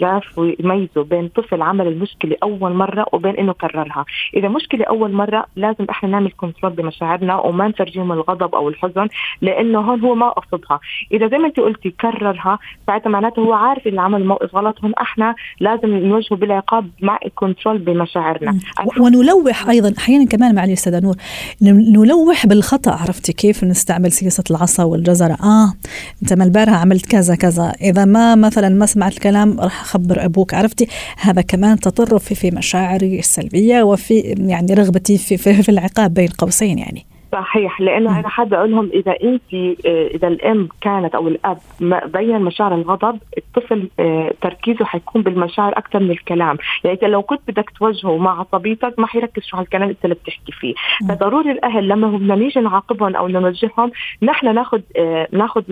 يعرفوا 0.00 0.52
يميزوا 0.60 1.04
بين 1.04 1.28
طفل 1.28 1.62
عمل 1.62 1.86
المشكلة 1.86 2.36
أول 2.42 2.72
مرة 2.72 3.06
وبين 3.12 3.36
إنه 3.36 3.52
كررها. 3.52 4.04
إذا 4.36 4.48
مشكلة 4.48 4.84
أول 4.84 5.12
مرة 5.12 5.46
لازم 5.56 5.86
إحنا 5.90 6.08
نعمل 6.08 6.32
control 6.36 6.72
بمشاعرنا 6.72 7.36
وما 7.36 7.68
نترجم 7.68 8.12
الغضب 8.12 8.54
أو 8.54 8.68
الحزن 8.68 9.08
لأنه 9.42 9.80
هون 9.80 10.00
هو 10.00 10.14
ما 10.14 10.28
قصدها. 10.28 10.80
إذا 11.12 11.28
زي 11.28 11.38
ما 11.38 11.46
انت 11.46 11.60
قلتي 11.60 11.90
كررها 11.90 12.58
ساعتها 12.86 13.10
معناته 13.10 13.40
هو 13.40 13.52
عارف 13.52 13.86
اللي 13.86 14.00
عمل 14.00 14.24
موقف 14.24 14.54
غلط. 14.54 14.84
هون 14.84 14.92
إحنا 14.94 15.34
لازم 15.60 15.88
نواجهه 15.88 16.36
بالعقاب 16.36 16.90
مع 17.02 17.18
كنترول 17.34 17.78
بمشاعرنا. 17.78 18.58
ونلوح 19.00 19.68
أيضا 19.68 19.94
أحيانا 19.98 20.26
كمان 20.26 20.54
معلي 20.54 20.72
أستاذة 20.72 21.00
نور 21.00 21.14
نلوح 21.62 22.46
بالخطأ 22.46 22.90
عرفتي 22.90 23.32
كيف 23.32 23.64
نستعمل 23.64 24.12
سياسة 24.12 24.44
العصا 24.50 24.84
والجزرة؟ 24.84 25.36
آه 25.42 25.75
انت 26.22 26.32
ما 26.32 26.44
البارحه 26.44 26.76
عملت 26.76 27.06
كذا 27.06 27.34
كذا. 27.34 27.72
إذا 27.80 28.04
ما 28.04 28.34
مثلا 28.34 28.68
ما 28.68 28.86
سمعت 28.86 29.12
الكلام 29.12 29.60
راح 29.60 29.80
أخبر 29.80 30.24
أبوك. 30.24 30.54
عرفتي؟ 30.54 30.88
هذا 31.18 31.40
كمان 31.40 31.80
تطرف 31.80 32.24
في, 32.24 32.34
في 32.34 32.50
مشاعري 32.50 33.18
السلبية 33.18 33.82
وفي 33.82 34.18
يعني 34.38 34.74
رغبتي 34.74 35.18
في, 35.18 35.36
في, 35.36 35.62
في 35.62 35.68
العقاب 35.68 36.14
بين 36.14 36.28
قوسين 36.28 36.78
يعني. 36.78 37.06
صحيح 37.40 37.80
لأنه 37.80 38.18
أنا 38.18 38.28
حابة 38.28 38.56
أقول 38.56 38.70
لهم 38.70 38.90
إذا 38.94 39.14
أنت 39.22 39.54
آه، 39.86 40.06
إذا 40.06 40.28
الأم 40.28 40.68
كانت 40.80 41.14
أو 41.14 41.28
الأب 41.28 41.58
بين 42.06 42.40
مشاعر 42.40 42.74
الغضب 42.74 43.18
الطفل 43.38 43.88
آه، 44.00 44.34
تركيزه 44.40 44.84
حيكون 44.84 45.22
بالمشاعر 45.22 45.72
أكثر 45.78 46.00
من 46.00 46.10
الكلام. 46.10 46.58
يعني 46.84 46.98
لو 47.02 47.22
كنت 47.22 47.40
بدك 47.48 47.70
توجهه 47.70 48.16
مع 48.16 48.40
عصبيتك 48.40 48.98
ما 48.98 49.06
حيركز 49.06 49.42
شو 49.42 49.56
هالكلام 49.56 49.88
انت 49.88 50.04
اللي 50.04 50.14
بتحكي 50.14 50.52
فيه. 50.52 50.74
فضروري 51.08 51.50
الأهل 51.50 51.88
لما 51.88 52.06
هم 52.06 52.32
نيجي 52.32 52.60
نعاقبهم 52.60 53.16
أو 53.16 53.28
نوجههم 53.28 53.90
نحن 54.22 54.54
ناخذ 54.54 54.80
آه، 54.96 55.28
ناخذ 55.32 55.62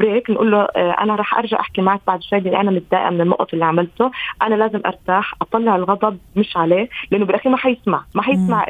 بريك 0.00 0.30
نقول 0.30 0.50
له 0.50 0.62
أنا 0.76 1.14
راح 1.14 1.38
أرجع 1.38 1.60
أحكي 1.60 1.82
معك 1.82 2.00
بعد 2.06 2.22
شوي 2.22 2.40
لاني 2.40 2.60
أنا 2.60 2.70
متضايقة 2.70 3.10
من 3.10 3.20
الموقف 3.20 3.54
اللي 3.54 3.64
عملته. 3.64 4.10
أنا 4.42 4.54
لازم 4.54 4.80
أرتاح 4.86 5.34
أطلع 5.42 5.76
الغضب 5.76 6.18
مش 6.36 6.56
عليه 6.56 6.88
لأنه 7.10 7.24
بالأخير 7.24 7.52
ما 7.52 7.58
حيسمع. 7.58 8.04
ما 8.14 8.22
حيسمع 8.22 8.66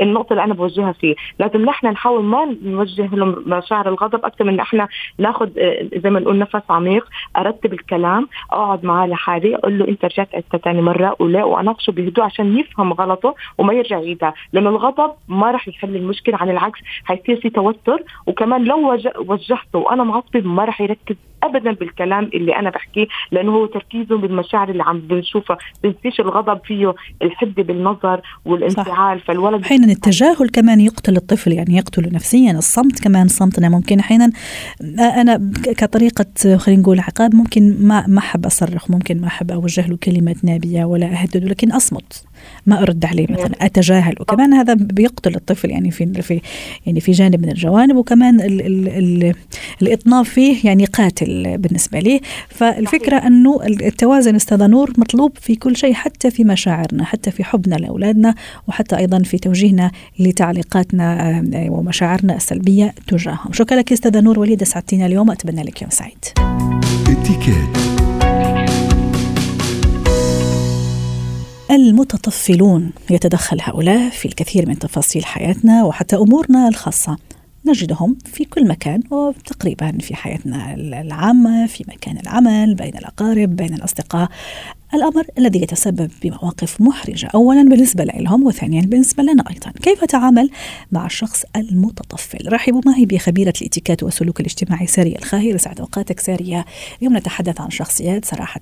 النقطة 0.00 0.32
اللي 0.32 0.44
أنا 0.44 0.54
بوجهها 0.54 0.92
فيه. 0.92 1.14
لازم 1.38 1.64
نحن 1.64 1.86
نحاول 1.86 2.24
ما 2.24 2.56
نوجه 2.62 3.14
لهم 3.14 3.44
مشاعر 3.46 3.88
الغضب 3.88 4.24
أكثر 4.24 4.44
من 4.44 4.60
إحنا 4.60 4.88
ناخذ 5.18 5.58
آه، 5.58 5.88
زي 5.96 6.10
ما 6.10 6.20
نقول 6.20 6.38
نفس 6.38 6.70
عميق 6.70 7.08
أرتب 7.36 7.72
الكلام 7.72 8.28
أقعد 8.52 8.84
معاه 8.84 9.06
لحالي 9.06 9.56
أقول 9.56 9.78
له 9.78 9.88
أنت 9.88 10.04
رجعت 10.04 10.34
عدتها 10.34 10.58
ثاني 10.58 10.82
مرة 10.82 11.16
ولا 11.18 11.44
واناقشه 11.44 11.90
بهدوء 11.90 12.24
عشان 12.24 12.58
يفهم 12.58 12.92
غلطه 12.92 13.34
وما 13.58 13.72
يرجع 13.72 13.98
يعيدها 13.98 14.34
لأنه 14.52 14.70
الغضب 14.70 15.12
ما 15.28 15.50
راح 15.50 15.68
يحل 15.68 15.96
المشكلة 15.96 16.36
عن 16.36 16.50
العكس 16.50 16.78
حيصير 17.04 17.40
في 17.40 17.50
توتر 17.50 18.02
وكمان 18.26 18.64
لو 18.64 18.92
وجهته 19.18 19.78
وأنا 19.78 20.04
معصب 20.04 20.46
ما 20.46 20.64
راح 20.64 20.80
يركز 20.80 21.16
ابدا 21.42 21.72
بالكلام 21.72 22.30
اللي 22.34 22.56
أنا 22.56 22.70
بحكيه 22.70 23.06
لأنه 23.30 23.52
هو 23.52 23.66
تركيزه 23.66 24.18
بالمشاعر 24.18 24.70
اللي 24.70 24.82
عم 24.82 25.00
بنشوفها 25.00 25.58
بنسيش 25.84 26.20
الغضب 26.20 26.60
فيه 26.64 26.94
الحده 27.22 27.62
بالنظر 27.62 28.20
والانفعال 28.44 29.20
فالولد 29.20 29.62
أحيانا 29.64 29.92
التجاهل 29.92 30.48
كمان 30.48 30.80
يقتل 30.80 31.16
الطفل 31.16 31.52
يعني 31.52 31.76
يقتل 31.76 32.12
نفسيا 32.12 32.52
الصمت 32.52 33.04
كمان 33.04 33.28
صمتنا 33.28 33.68
ممكن. 33.68 33.98
أحيانا 33.98 34.30
أنا 34.98 35.52
كطريقة 35.64 36.56
خلينا 36.56 36.82
نقول 36.82 37.00
عقاب 37.00 37.34
ممكن 37.34 37.76
ما 37.80 38.04
ما 38.06 38.18
أحب 38.18 38.46
أصرخ 38.46 38.90
ممكن 38.90 39.20
ما 39.20 39.26
أحب 39.26 39.50
أوجه 39.50 39.88
له 39.88 39.96
كلمه 39.96 40.36
نابية 40.44 40.84
ولا 40.84 41.06
أهدده 41.06 41.48
لكن 41.48 41.72
أصمت. 41.72 42.27
ما 42.68 42.82
أرد 42.82 43.04
عليه 43.04 43.26
مثلا 43.30 43.50
أتجاهل. 43.60 44.14
وكمان 44.20 44.54
هذا 44.54 44.74
بيقتل 44.74 45.34
الطفل 45.34 45.70
يعني 45.70 45.90
في 45.90 46.22
في 46.22 46.40
يعني 46.86 47.00
في 47.00 47.12
جانب 47.12 47.42
من 47.42 47.48
الجوانب 47.48 47.96
وكمان 47.96 48.40
ال 48.40 48.66
ال 48.66 48.88
ال 48.88 49.34
الإطناب 49.82 50.24
فيه 50.24 50.56
يعني 50.64 50.84
قاتل 50.84 51.58
بالنسبة 51.58 51.98
لي. 51.98 52.20
فالفكرة 52.48 53.16
أنه 53.16 53.60
التوازن 53.64 54.34
أستاذة 54.34 54.66
نور 54.66 54.92
مطلوب 54.98 55.32
في 55.40 55.54
كل 55.54 55.76
شيء 55.76 55.94
حتى 55.94 56.30
في 56.30 56.44
مشاعرنا 56.44 57.04
حتى 57.04 57.30
في 57.30 57.44
حبنا 57.44 57.74
لأولادنا 57.74 58.34
وحتى 58.68 58.96
أيضا 58.96 59.22
في 59.22 59.38
توجيهنا 59.38 59.90
لتعليقاتنا 60.18 61.38
آه، 61.54 61.70
ومشاعرنا 61.70 62.36
السلبية 62.36 62.94
تجاههم. 63.06 63.52
شكرا 63.52 63.78
لك 63.78 63.92
أستاذة 63.92 64.20
نور 64.20 64.38
وليدة 64.38 64.64
سعدتينا 64.64 65.06
اليوم 65.06 65.30
اتمنى 65.30 65.62
لك 65.62 65.82
يوم 65.82 65.90
سعيد. 65.90 66.18
المتطفلون 71.70 72.90
يتدخل 73.10 73.58
هؤلاء 73.62 74.10
في 74.10 74.26
الكثير 74.26 74.68
من 74.68 74.78
تفاصيل 74.78 75.24
حياتنا 75.24 75.84
وحتى 75.84 76.16
أمورنا 76.16 76.68
الخاصة. 76.68 77.16
نجدهم 77.66 78.16
في 78.24 78.44
كل 78.44 78.68
مكان 78.68 79.02
وتقريبا 79.10 79.98
في 80.00 80.16
حياتنا 80.16 80.74
العامة 80.74 81.66
في 81.66 81.84
مكان 81.88 82.18
العمل 82.18 82.74
بين 82.74 82.96
الأقارب 82.96 83.56
بين 83.56 83.74
الأصدقاء. 83.74 84.28
الأمر 84.94 85.26
الذي 85.38 85.62
يتسبب 85.62 86.10
بمواقف 86.22 86.80
محرجة. 86.80 87.28
أولا 87.34 87.62
بالنسبة 87.62 88.04
لهم 88.04 88.46
وثانيا 88.46 88.82
بالنسبة 88.82 89.22
لنا 89.22 89.44
أيضا. 89.50 89.70
كيف 89.82 90.02
أتعامل 90.02 90.50
مع 90.92 91.06
الشخص 91.06 91.44
المتطفل؟ 91.56 92.52
رحبوا 92.52 92.80
معي 92.86 93.06
بخبيرة 93.06 93.52
الاتيكات 93.60 94.02
والسلوك 94.02 94.40
الاجتماعي 94.40 94.86
سارية 94.86 95.16
الخاهي 95.16 95.58
سعد 95.58 95.80
أوقاتك 95.80 96.20
سارية. 96.20 96.64
اليوم 96.98 97.16
نتحدث 97.16 97.60
عن 97.60 97.70
شخصيات 97.70 98.24
صراحة 98.24 98.60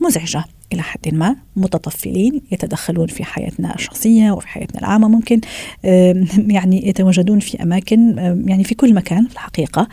مزعجة. 0.00 0.44
إلى 0.72 0.82
حد 0.82 1.14
ما 1.14 1.36
متطفلين 1.56 2.40
يتدخلون 2.52 3.06
في 3.06 3.24
حياتنا 3.24 3.74
الشخصية 3.74 4.30
وفي 4.30 4.48
حياتنا 4.48 4.80
العامة 4.80 5.08
ممكن 5.08 5.40
يعني 6.38 6.88
يتواجدون 6.88 7.40
في 7.40 7.62
أماكن 7.62 8.14
يعني 8.46 8.64
في 8.64 8.74
كل 8.74 8.94
مكان 8.94 9.26
في 9.26 9.32
الحقيقة. 9.32 9.88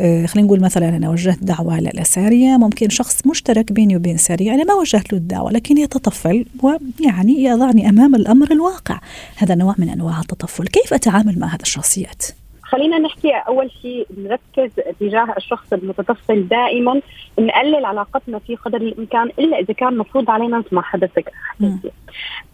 آه، 0.00 0.26
خلينا 0.26 0.46
نقول 0.46 0.60
مثلا 0.60 0.88
أنا 0.88 1.10
وجهت 1.10 1.38
دعوة 1.44 1.80
لسارية 1.80 2.56
ممكن 2.56 2.88
شخص 2.88 3.26
مشترك 3.26 3.72
بيني 3.72 3.96
وبين 3.96 4.16
سارية 4.16 4.54
أنا 4.54 4.64
ما 4.64 4.74
وجهت 4.74 5.12
له 5.12 5.18
الدعوة 5.18 5.52
لكن 5.52 5.78
يتطفل 5.78 6.46
ويعني 6.62 7.44
يضعني 7.44 7.88
أمام 7.88 8.14
الأمر 8.14 8.52
الواقع. 8.52 9.00
هذا 9.36 9.54
نوع 9.54 9.74
من 9.78 9.88
أنواع 9.88 10.20
التطفل. 10.20 10.66
كيف 10.66 10.94
أتعامل 10.94 11.38
مع 11.38 11.46
هذه 11.46 11.62
الشخصيات؟ 11.62 12.22
خلينا 12.68 12.98
نحكي 12.98 13.32
أول 13.32 13.70
شيء 13.82 14.06
نركز 14.18 14.70
تجاه 15.00 15.34
الشخص 15.36 15.72
المتطفل 15.72 16.48
دائما 16.48 17.00
نقلل 17.38 17.84
علاقتنا 17.84 18.38
فيه 18.38 18.56
قدر 18.56 18.80
الإمكان 18.80 19.30
إلا 19.38 19.58
إذا 19.58 19.74
كان 19.74 19.98
مفروض 19.98 20.30
علينا 20.30 20.58
مثل 20.58 20.74
ما 20.74 20.82
حضرتك 20.82 21.32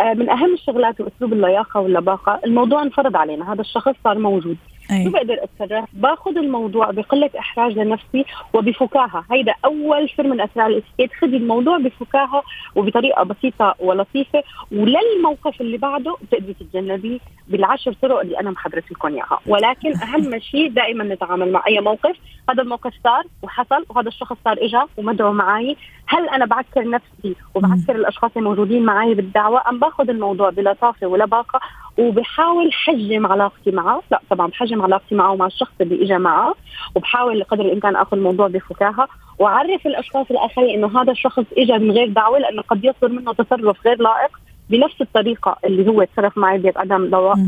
آه 0.00 0.14
من 0.14 0.30
أهم 0.30 0.54
الشغلات 0.54 1.00
وأسلوب 1.00 1.32
اللياقة 1.32 1.80
واللباقة 1.80 2.40
الموضوع 2.44 2.82
انفرض 2.82 3.16
علينا 3.16 3.52
هذا 3.52 3.60
الشخص 3.60 3.94
صار 4.04 4.18
موجود. 4.18 4.56
شو 4.88 5.10
بقدر 5.10 5.38
أتصرف؟ 5.42 5.84
باخذ 5.92 6.38
الموضوع 6.38 6.90
بقله 6.90 7.30
إحراج 7.38 7.78
لنفسي 7.78 8.24
وبفكاهة، 8.52 9.24
هيدا 9.30 9.54
أول 9.64 10.10
سر 10.16 10.26
من 10.26 10.40
أسرار 10.40 10.66
الاتيكيت، 10.66 11.12
خذي 11.12 11.36
الموضوع 11.36 11.78
بفكاهة 11.78 12.42
وبطريقة 12.74 13.22
بسيطة 13.22 13.74
ولطيفة 13.78 14.42
وللموقف 14.72 15.60
اللي 15.60 15.78
بعده 15.78 16.16
بتقدري 16.22 16.54
تتجنبيه 16.54 17.18
بالعشر 17.48 17.92
طرق 17.92 18.20
اللي 18.20 18.40
أنا 18.40 18.50
محضرت 18.50 18.92
لكم 18.92 19.08
إياها، 19.08 19.40
ولكن 19.46 19.96
أهم 19.96 20.38
شيء 20.50 20.70
دائما 20.70 21.04
نتعامل 21.04 21.52
مع 21.52 21.62
أي 21.66 21.80
موقف، 21.80 22.16
هذا 22.50 22.62
الموقف 22.62 22.92
صار 23.04 23.24
وحصل 23.42 23.84
وهذا 23.88 24.08
الشخص 24.08 24.36
صار 24.44 24.56
اجى 24.60 24.82
ومدعو 24.96 25.32
معي، 25.32 25.76
هل 26.06 26.28
أنا 26.28 26.44
بعكر 26.46 26.90
نفسي 26.90 27.36
وبعكر 27.54 27.96
الأشخاص 27.96 28.30
الموجودين 28.36 28.82
معي 28.82 29.14
بالدعوة؟ 29.14 29.62
أم 29.68 29.78
باخذ 29.78 30.10
الموضوع 30.10 30.50
بلطافة 30.50 31.06
ولباقه 31.06 31.60
وبحاول 31.98 32.72
حجم 32.72 33.26
علاقتي 33.26 33.70
معه. 33.70 34.02
لا 34.10 34.20
طبعا 34.30 34.46
بحجم 34.46 34.82
علاقتي 34.82 35.14
معه 35.14 35.32
ومع 35.32 35.46
الشخص 35.46 35.72
اللي 35.80 36.04
اجى 36.04 36.18
معه 36.18 36.54
وبحاول 36.94 37.44
قدر 37.44 37.64
الإمكان 37.64 37.96
آخذ 37.96 38.16
الموضوع 38.16 38.48
بفكاهة. 38.48 39.08
وأعرف 39.38 39.86
الأشخاص 39.86 40.26
الآخرين 40.30 40.78
إنه 40.78 41.02
هذا 41.02 41.12
الشخص 41.12 41.44
اجى 41.58 41.78
من 41.78 41.90
غير 41.90 42.08
دعوة 42.08 42.38
لأنه 42.38 42.62
قد 42.62 42.84
يصدر 42.84 43.08
منه 43.08 43.32
تصرف 43.32 43.86
غير 43.86 44.02
لائق 44.02 44.30
بنفس 44.70 45.00
الطريقة 45.00 45.56
اللي 45.64 45.90
هو 45.90 46.04
تصرف 46.04 46.38
معي 46.38 46.58
بعدم 46.58 47.04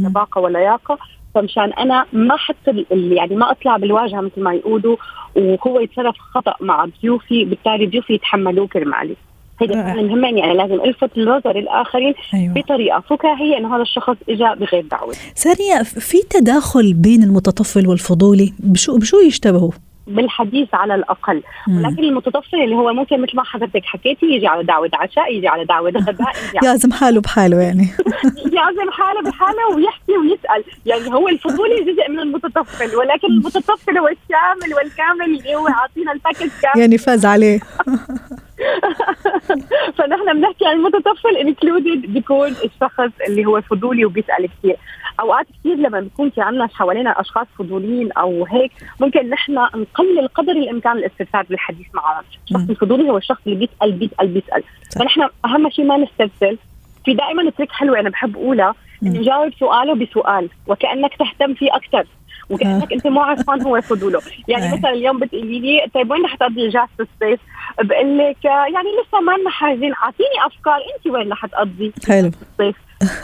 لباقة 0.06 0.40
ولياقه 0.40 0.98
فمشان 1.34 1.72
أنا 1.72 2.06
ما 2.12 2.34
أحط 2.34 2.56
يعني 2.90 3.36
ما 3.36 3.50
أطلع 3.50 3.76
بالواجهة 3.76 4.20
مثل 4.20 4.42
ما 4.42 4.54
يقولوا 4.54 4.96
وهو 5.36 5.80
يتصرف 5.80 6.16
خطأ 6.18 6.54
مع 6.60 6.88
ضيوفي 7.02 7.44
بالتالي 7.44 7.86
ضيوفي 7.86 8.14
يتحملوه 8.14 8.66
كرمالي. 8.66 9.16
هيدا 9.60 9.94
من 9.94 10.38
يعني 10.38 10.54
لازم 10.54 10.74
ألفت 10.74 11.18
النظر 11.18 11.58
الآخرين 11.58 12.14
أيوة. 12.34 12.54
بطريقة. 12.54 13.00
فكاهيه 13.00 13.58
إنه 13.58 13.76
هذا 13.76 13.82
الشخص 13.82 14.16
اجى 14.28 14.60
بغير 14.60 14.84
دعوة. 14.90 15.14
سارية 15.34 15.82
في 15.82 16.18
تداخل 16.30 16.94
بين 16.94 17.22
المتطفل 17.22 17.88
والفضولي؟ 17.88 18.52
بشو 18.58 18.98
بشو 18.98 19.20
يشتبهوا؟ 19.20 19.70
بالحديث 20.06 20.68
على 20.74 20.94
الأقل. 20.94 21.42
ولكن 21.68 22.04
المتطفل 22.04 22.62
اللي 22.64 22.74
هو 22.74 22.92
ممكن 22.92 23.20
مثل 23.22 23.36
ما 23.36 23.42
حضرتك 23.44 23.84
حكيتي 23.84 24.26
يجي 24.26 24.46
على 24.46 24.64
دعوة 24.64 24.90
عشاء 24.94 25.32
يجي 25.32 25.48
على 25.48 25.64
دعوة 25.64 25.90
غداء 25.90 26.32
يعزم 26.64 26.92
حاله 26.92 27.20
بحاله 27.20 27.60
يعني. 27.60 27.88
يعزم 28.56 28.90
حاله 28.90 29.22
بحاله 29.22 29.76
ويحكي 29.76 30.12
ويسأل. 30.12 30.64
يعني 30.86 31.14
هو 31.14 31.28
الفضولي 31.28 31.92
جزء 31.92 32.10
من 32.10 32.20
المتطفل 32.20 32.96
ولكن 32.96 33.26
المتطفل 33.28 33.98
هو 33.98 34.08
الشامل 34.08 34.74
والكامل 34.74 35.38
اللي 35.38 35.54
هو 35.54 35.66
عاطينا 35.66 36.12
الباكج 36.12 36.50
كامل. 36.62 36.80
يعني 36.80 36.98
فاز 36.98 37.26
عليه. 37.26 37.60
فنحن 39.96 40.40
بنحكي 40.40 40.66
عن 40.66 40.76
المتطفل 40.76 41.36
انكلودد 41.36 42.06
بيكون 42.06 42.48
الشخص 42.48 43.12
اللي 43.28 43.46
هو 43.46 43.60
فضولي 43.60 44.04
وبيسأل 44.04 44.48
كثير 44.58 44.76
أوقات 45.20 45.46
كثير 45.60 45.76
لما 45.76 46.00
بيكون 46.00 46.30
في 46.30 46.40
عندنا 46.40 46.66
حوالينا 46.66 47.20
أشخاص 47.20 47.46
فضوليين 47.58 48.12
أو 48.12 48.46
هيك 48.46 48.72
ممكن 49.00 49.30
نحن 49.30 49.52
نقلل 49.52 50.28
قدر 50.34 50.52
الإمكان 50.52 50.96
الاستفسار 50.96 51.46
بالحديث 51.50 51.86
معهم 51.94 52.24
الشخص 52.44 52.70
الفضولي 52.70 53.10
هو 53.10 53.16
الشخص 53.16 53.40
اللي 53.46 53.58
بيسأل 53.58 53.92
بيسأل 53.92 54.28
بيسأل. 54.28 54.62
فنحن 54.98 55.28
أهم 55.44 55.70
شيء 55.70 55.84
ما 55.84 55.96
نستفسر. 55.96 56.56
في 57.04 57.14
دائما 57.14 57.50
تريك 57.50 57.72
حلوة 57.72 58.00
أنا 58.00 58.10
بحب 58.10 58.36
أقولها 58.36 58.74
انه 59.02 59.22
جاوب 59.22 59.52
سؤاله 59.60 59.94
بسؤال 59.94 60.48
وكأنك 60.66 61.14
تهتم 61.16 61.54
فيه 61.54 61.76
أكثر 61.76 62.06
وكأنك 62.50 62.92
أنت 62.92 63.06
مو 63.06 63.20
عارفان 63.20 63.62
هو 63.62 63.80
فضوله 63.80 64.20
يعني 64.48 64.76
مثلا 64.78 64.90
اليوم 64.90 65.18
بتقولي 65.18 65.58
لي 65.58 65.86
طيب 65.94 66.10
وين 66.10 66.24
رح 66.24 66.34
تقضي 66.34 66.68
اجازه 66.68 66.88
الصيف 67.00 67.40
بقول 67.82 68.18
لك 68.18 68.44
يعني 68.44 68.88
لسه 69.02 69.20
ما 69.20 69.32
لنا 69.32 69.50
حاجزين 69.50 69.92
أعطيني 69.94 70.46
أفكار. 70.46 70.74
أنت 70.96 71.14
وين 71.14 71.32
رح 71.32 71.46
تقضي 71.46 71.92
حلو. 72.08 72.30
الصيف 72.52 72.76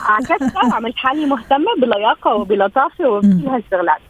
عكستها 0.09 0.73
عملت 0.77 0.97
حالي 0.97 1.27
مهتمة 1.27 1.75
بلياقة 1.79 2.35
وبلطافة 2.35 3.09
وبكل 3.09 3.49
هالشغلات. 3.49 4.01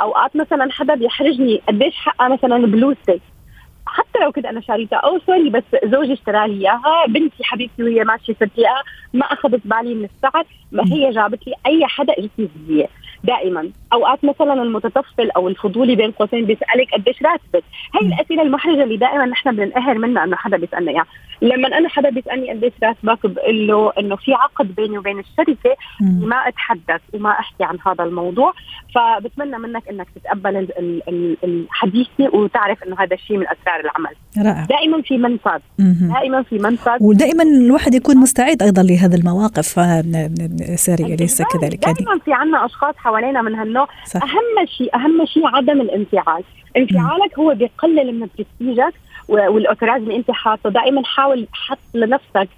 أوقات 0.00 0.36
مثلا 0.36 0.72
حدا 0.72 0.94
بيحرجني 0.94 1.62
قديش 1.68 1.94
حقها 1.94 2.28
مثلا 2.28 2.66
بلوزتي 2.66 3.20
حتى 3.92 4.18
لو 4.18 4.32
كنت 4.32 4.44
أنا 4.46 4.60
شاريتها 4.60 4.96
أو 4.96 5.18
سوري 5.18 5.50
بس 5.50 5.62
زوجي 5.84 6.12
اشترى 6.12 6.48
لي 6.48 6.60
إياها. 6.60 7.06
بنتي 7.08 7.44
حبيبتي 7.44 7.82
وهي 7.82 8.04
ماشية 8.04 8.34
صرت 8.40 8.50
ما 9.12 9.26
أخذت 9.26 9.60
بالي 9.64 9.94
من 9.94 10.04
السعر 10.04 10.44
ما 10.72 10.84
هي 10.92 11.10
جابت 11.10 11.46
لي 11.46 11.54
أي 11.66 11.86
حدا 11.86 12.12
اجتني 12.12 12.48
هديه 12.56 12.88
دائما. 13.24 13.70
أوقات 13.92 14.24
مثلا 14.24 14.62
المتطفل 14.62 15.30
أو 15.36 15.48
الفضولي 15.48 15.96
بين 15.96 16.10
قوسين 16.10 16.46
بيسألك 16.46 16.94
قديش 16.94 17.22
راتبك. 17.22 17.64
هي 17.94 18.06
الأسئلة 18.06 18.42
المحرجة 18.42 18.82
اللي 18.82 18.96
دائما 18.96 19.26
نحن 19.26 19.56
بننقهر 19.56 19.98
منها 19.98 20.24
إنه 20.24 20.36
حدا 20.36 20.56
بيسألنا 20.56 20.90
إياها. 20.90 21.06
لما 21.42 21.78
أنا 21.78 21.88
حدا 21.88 22.10
بيسألني 22.10 22.50
قديش 22.50 22.72
راتبك 22.82 23.26
بقول 23.26 23.66
له 23.66 23.92
إنه 23.98 24.16
في 24.16 24.34
عقد 24.34 24.74
بيني 24.74 24.98
وبين 24.98 25.18
الشركة 25.18 25.76
ما 26.00 26.36
أتحدث 26.48 27.00
وما 27.14 27.30
أحكي 27.30 27.64
عن 27.64 27.78
هذا 27.86 28.04
الموضوع. 28.04 28.52
فبتمنى 28.94 29.58
منك 29.58 29.88
إنك 29.88 30.06
تتقبل 30.14 30.68
حديثي 31.70 32.28
وتعرف 32.32 32.82
إنه 32.82 32.96
هذا 32.98 33.14
الشيء 33.14 33.36
من 33.36 33.46
أسرار 33.46 33.80
العمل. 33.80 34.14
رائع. 34.38 34.64
دائما 34.64 35.02
في 35.02 35.18
منفذ. 35.18 35.60
دائما 36.14 36.42
في 36.42 36.58
منفذ. 36.58 36.96
ودائما 37.00 37.42
الواحد 37.42 37.94
يكون 37.94 38.16
مستعد 38.16 38.62
أيضا 38.62 38.82
لهذه 38.82 39.14
المواقف 39.14 39.66
سارية 40.80 41.16
ليس 41.16 41.42
كذلك. 41.42 41.86
يعني 41.86 41.98
دائما 41.98 42.18
في 42.24 42.32
عندنا 42.32 42.64
أشخاص 42.64 42.94
حوالينا 42.96 43.42
من 43.42 43.54
هالنوع 43.54 43.79
صح. 44.06 44.22
أهم 44.22 44.66
شيء 44.66 44.94
أهم 44.94 45.26
شيء 45.26 45.46
عدم 45.46 45.80
الانفعال 45.80 46.42
انفعالك 46.76 47.38
هو 47.38 47.54
بيقلل 47.54 48.20
من 48.20 48.28
برستيجك 48.38 48.94
والاوتراج 49.28 50.00
اللي 50.00 50.16
أنت 50.16 50.30
حاطه 50.30 50.70
دائما 50.70 51.02
حاول 51.04 51.46
حط 51.52 51.78
لنفسك 51.94 52.48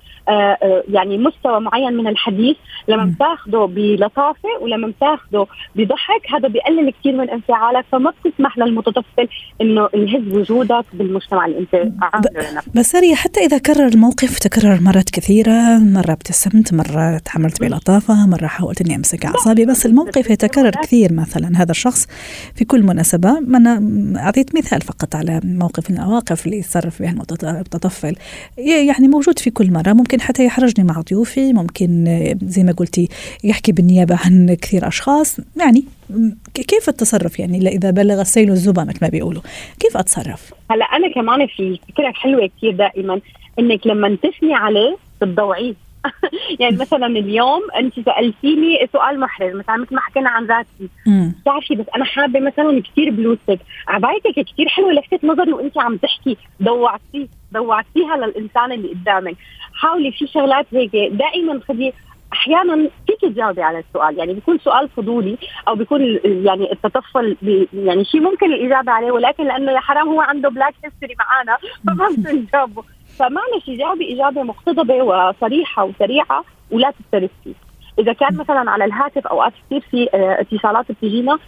يعني 0.88 1.18
مستوى 1.18 1.60
معين 1.60 1.92
من 1.92 2.06
الحديث. 2.06 2.56
لما 2.88 3.04
بتاخده 3.04 3.64
بلطافة 3.64 4.48
ولما 4.60 4.88
بتاخده 4.88 5.46
بضحك 5.76 6.32
هذا 6.34 6.48
بيقلل 6.48 6.92
كثير 7.00 7.16
من 7.16 7.30
انفعالك. 7.30 7.84
فما 7.92 8.12
بتسمح 8.24 8.58
للمتطفل 8.58 9.28
إنه 9.60 9.88
يهز 9.94 10.36
وجودك 10.36 10.84
بالمجتمع 10.92 11.46
اللي 11.46 11.58
أنت 11.58 11.92
بس 12.74 12.96
هي 12.96 13.14
حتى 13.14 13.40
إذا 13.40 13.58
كرر 13.58 13.86
الموقف 13.86 14.38
تكرر 14.38 14.80
مرات 14.80 15.10
كثيرة 15.10 15.78
مرة 15.78 16.12
ابتسمت 16.12 16.74
مرة 16.74 17.18
تعاملت 17.18 17.60
بلطافة 17.60 18.26
مرة 18.26 18.46
حاولت 18.46 18.80
إني 18.80 18.96
أمسك 18.96 19.26
أعصابي 19.26 19.66
بس 19.66 19.86
الموقف 19.86 20.30
يتكرر 20.30 20.70
كثير. 20.70 21.12
مثلا 21.12 21.50
هذا 21.56 21.70
الشخص 21.70 22.06
في 22.54 22.64
كل 22.64 22.82
مناسبة 22.82 23.38
أنا 23.38 23.82
أعطيت 24.16 24.56
مثال 24.56 24.80
فقط 24.80 25.14
على 25.14 25.40
موقف 25.44 25.90
من 25.90 25.98
المواقف 25.98 26.46
اللي 26.46 26.58
يتصرف 26.58 27.02
بها 27.02 27.10
المتطفل. 27.10 28.14
يعني 28.58 29.08
موجود 29.08 29.38
في 29.38 29.50
كل 29.50 29.72
مرة. 29.72 29.92
ممكن 29.92 30.11
ممكن 30.12 30.24
حتى 30.24 30.44
يحرجني 30.44 30.86
مع 30.86 31.00
ضيوفي 31.00 31.52
ممكن 31.52 32.04
زي 32.42 32.62
ما 32.62 32.72
قلتي 32.72 33.08
يحكي 33.44 33.72
بالنيابة 33.72 34.18
عن 34.24 34.56
كثير 34.62 34.88
أشخاص. 34.88 35.40
يعني 35.56 35.84
كيف 36.54 36.88
التصرف 36.88 37.38
يعني؟ 37.38 37.68
إذا 37.68 37.90
بلغ 37.90 38.20
السيل 38.20 38.50
الزبا 38.50 38.84
مثل 38.84 38.98
ما 39.02 39.08
بيقولوا. 39.08 39.42
كيف 39.80 39.96
أتصرف؟ 39.96 40.54
هلا 40.70 40.84
أنا 40.84 41.14
كمان 41.14 41.46
في 41.46 41.78
فكرة 41.88 42.12
حلوة 42.12 42.50
كثير 42.56 42.72
دائما 42.72 43.20
إنك 43.58 43.86
لما 43.86 44.16
تثني 44.22 44.54
عليه 44.54 44.96
بتضوعيه. 45.22 45.74
يعني 46.60 46.76
مثلا 46.76 47.06
اليوم 47.06 47.60
أنت 47.76 47.94
سألتيني 48.00 48.88
سؤال 48.92 49.20
محرج 49.20 49.54
مثلا 49.54 49.76
مثل 49.76 49.94
ما 49.94 50.00
حكينا 50.00 50.30
عن 50.30 50.46
ذاتي. 50.46 50.88
بتعرفي 51.40 51.74
بس 51.74 51.86
أنا 51.96 52.04
حابة 52.04 52.40
مثلا 52.40 52.82
كثير 52.82 53.10
بلوزتك 53.10 53.58
عبايتك 53.88 54.52
كثير 54.52 54.68
حلوة 54.68 54.92
لفتت 54.92 55.24
نظري 55.24 55.52
وأنت 55.52 55.78
عم 55.78 55.96
تحكي. 55.96 56.36
ضوعتي 56.62 57.28
ضوعتيها 57.52 58.16
للإنسان 58.16 58.72
اللي 58.72 58.88
قدامك. 58.88 59.36
حاولي 59.82 60.12
في 60.12 60.26
شغلات 60.26 60.66
هيك. 60.72 60.90
دائما 60.92 61.60
خذي 61.68 61.92
أحيانا 62.32 62.88
فيك 63.06 63.20
تجاوبي 63.32 63.62
على 63.62 63.78
السؤال. 63.78 64.18
يعني 64.18 64.32
بيكون 64.32 64.58
سؤال 64.58 64.88
فضولي 64.88 65.38
أو 65.68 65.74
بيكون 65.74 66.00
يعني 66.24 66.72
التطفل 66.72 67.36
يعني 67.74 68.04
شيء 68.04 68.20
ممكن 68.20 68.52
الإجابة 68.52 68.92
عليه 68.92 69.10
ولكن 69.12 69.44
لأنه 69.44 69.72
يا 69.72 69.80
حرام 69.80 70.08
هو 70.08 70.20
عنده 70.20 70.48
black 70.48 70.74
history 70.84 71.14
معنا 71.18 71.56
فما 71.86 72.08
بنجاوبه 72.16 72.82
فمعلش 73.18 73.70
جاوبي 73.70 74.14
إجابة 74.14 74.42
مقتضبة 74.42 75.02
وصريحة 75.02 75.84
وسريعة 75.84 76.44
ولا 76.70 76.90
تسترسلي. 76.90 77.54
إذا 77.98 78.12
كان 78.12 78.36
مثلا 78.36 78.70
على 78.70 78.84
الهاتف 78.84 79.26
اوقات 79.26 79.52
كثير 79.66 79.80
في 79.90 80.08
آه، 80.14 80.40
اتصالات 80.40 80.92
بتجينا 80.92 81.38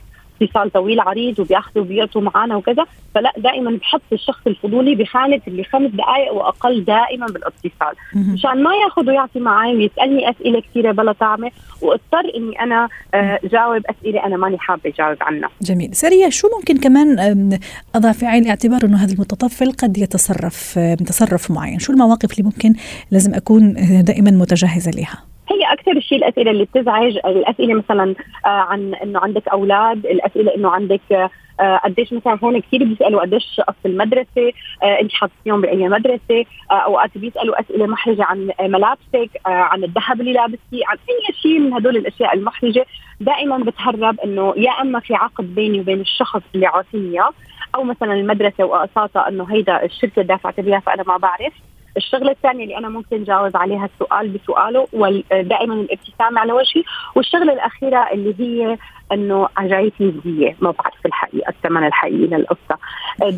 اتصال 0.43 0.73
طويل 0.73 1.01
عريض 1.01 1.41
وبياخذوا 1.41 1.85
وبيعطوا 1.85 2.21
معنا 2.21 2.57
وكذا. 2.57 2.85
فلا 3.15 3.33
دائما 3.37 3.71
بحط 3.71 4.03
الشخص 4.13 4.47
الفضولي 4.47 4.95
بخانه 4.95 5.41
اللي 5.49 5.65
خمس 5.65 5.91
دقائق 5.91 6.35
وأقل 6.35 6.85
دائما 6.85 7.27
بالاتصال. 7.27 7.95
مشان 8.15 8.63
ما 8.63 8.71
ياخذ 8.85 9.09
ويعطي 9.09 9.41
معي 9.41 9.77
ويسألني 9.77 10.31
أسئلة 10.31 10.61
كثيرة 10.61 10.93
بلا 10.93 11.13
طعمة 11.13 11.51
واضطر 11.83 12.33
إني 12.37 12.61
أنا 12.61 12.89
آه، 13.15 13.41
جاوب 13.45 13.83
أسئلة 13.87 14.27
أنا 14.27 14.37
ماني 14.37 14.59
حابة 14.59 14.83
أجاوب 14.87 15.17
عنها. 15.21 15.51
جميل، 15.63 15.95
سريع 15.95 16.29
شو 16.29 16.49
ممكن 16.59 16.77
كمان 16.77 17.19
اضع 17.95 18.13
في 18.13 18.27
عين 18.27 18.43
الاعتبار 18.43 18.85
إنه 18.85 19.05
هذا 19.05 19.15
المتطفل 19.15 19.73
قد 19.73 19.99
يتصرف 19.99 20.79
تصرف 21.07 21.51
معين، 21.51 21.79
شو 21.79 21.93
المواقف 21.93 22.33
اللي 22.33 22.43
ممكن 22.43 22.75
لازم 23.11 23.35
أكون 23.35 23.75
دائما 24.05 24.31
متجهزة 24.31 24.91
لها؟ 24.91 25.34
هي 25.55 25.73
أكثر 25.73 26.01
شيء 26.01 26.19
الأسئلة 26.19 26.51
اللي 26.51 26.65
بتزعج. 26.65 27.17
الأسئلة 27.17 27.75
مثلا 27.75 28.15
آه، 28.47 28.49
عن 28.49 28.95
إنه 28.95 29.21
عندك 29.21 29.49
أولاد 29.49 30.07
الأسئلة 30.07 30.55
إنه 30.55 30.71
عندك 30.71 31.31
آه، 31.61 31.77
قديش 31.77 32.13
مثلا 32.13 32.39
هون 32.45 32.61
كثير 32.61 32.85
بيسألوا 32.85 33.21
قديش 33.21 33.61
قص 33.61 33.75
المدرسة 33.87 34.53
آه، 34.83 35.01
إنت 35.01 35.13
حاطيهم 35.13 35.61
بأي 35.61 35.89
مدرسة 35.89 36.45
أوقات 36.71 37.19
بيسألوا 37.19 37.61
أسئلة 37.61 37.87
محرجة 37.87 38.25
عن 38.25 38.51
ملابسك 38.61 39.31
عن 39.47 39.85
الذهب 39.85 40.21
اللي 40.21 40.33
لابستيه 40.33 40.87
عن 40.87 40.97
أي 40.97 41.35
شيء 41.43 41.59
من 41.59 41.73
هدول 41.73 41.97
الأشياء 41.97 42.35
المحرجة. 42.35 42.87
دائما 43.21 43.59
بتهرب 43.59 44.21
إنه 44.21 44.55
يا 44.57 44.71
إما 44.71 45.01
في 45.01 45.15
عقد 45.15 45.55
بيني 45.55 45.81
وبين 45.81 46.01
الشخص 46.01 46.43
اللي 46.55 46.67
عاطيني 46.67 47.21
أو 47.75 47.85
مثلا 47.85 48.13
المدرسة 48.15 48.65
واقساطها 48.65 49.29
إنه 49.29 49.45
هيدا 49.45 49.85
الشركة 49.85 50.23
دافعت 50.23 50.61
لي 50.61 50.81
فأنا 50.81 51.03
ما 51.03 51.17
بعرف. 51.17 51.53
الشغلة 51.97 52.31
الثانية 52.31 52.65
اللي 52.65 52.79
أنا 52.79 52.89
ممكن 52.89 53.25
جاوب 53.25 53.57
عليها 53.57 53.89
السؤال 53.95 54.29
بسؤاله 54.29 54.89
ودائما 54.93 55.75
الابتسامه 55.75 56.41
على 56.41 56.53
وجهي 56.53 56.83
والشغلة 57.15 57.53
الأخيرة 57.53 58.09
اللي 58.13 58.35
هي 58.39 58.79
إنه 59.13 59.49
جايتني 59.61 60.09
هديه 60.09 60.57
ما 60.61 60.71
بعرف 60.71 61.07
الحقيقة 61.07 61.49
الثمن 61.51 61.87
الحقيقي 61.87 62.27
للقصة. 62.27 62.79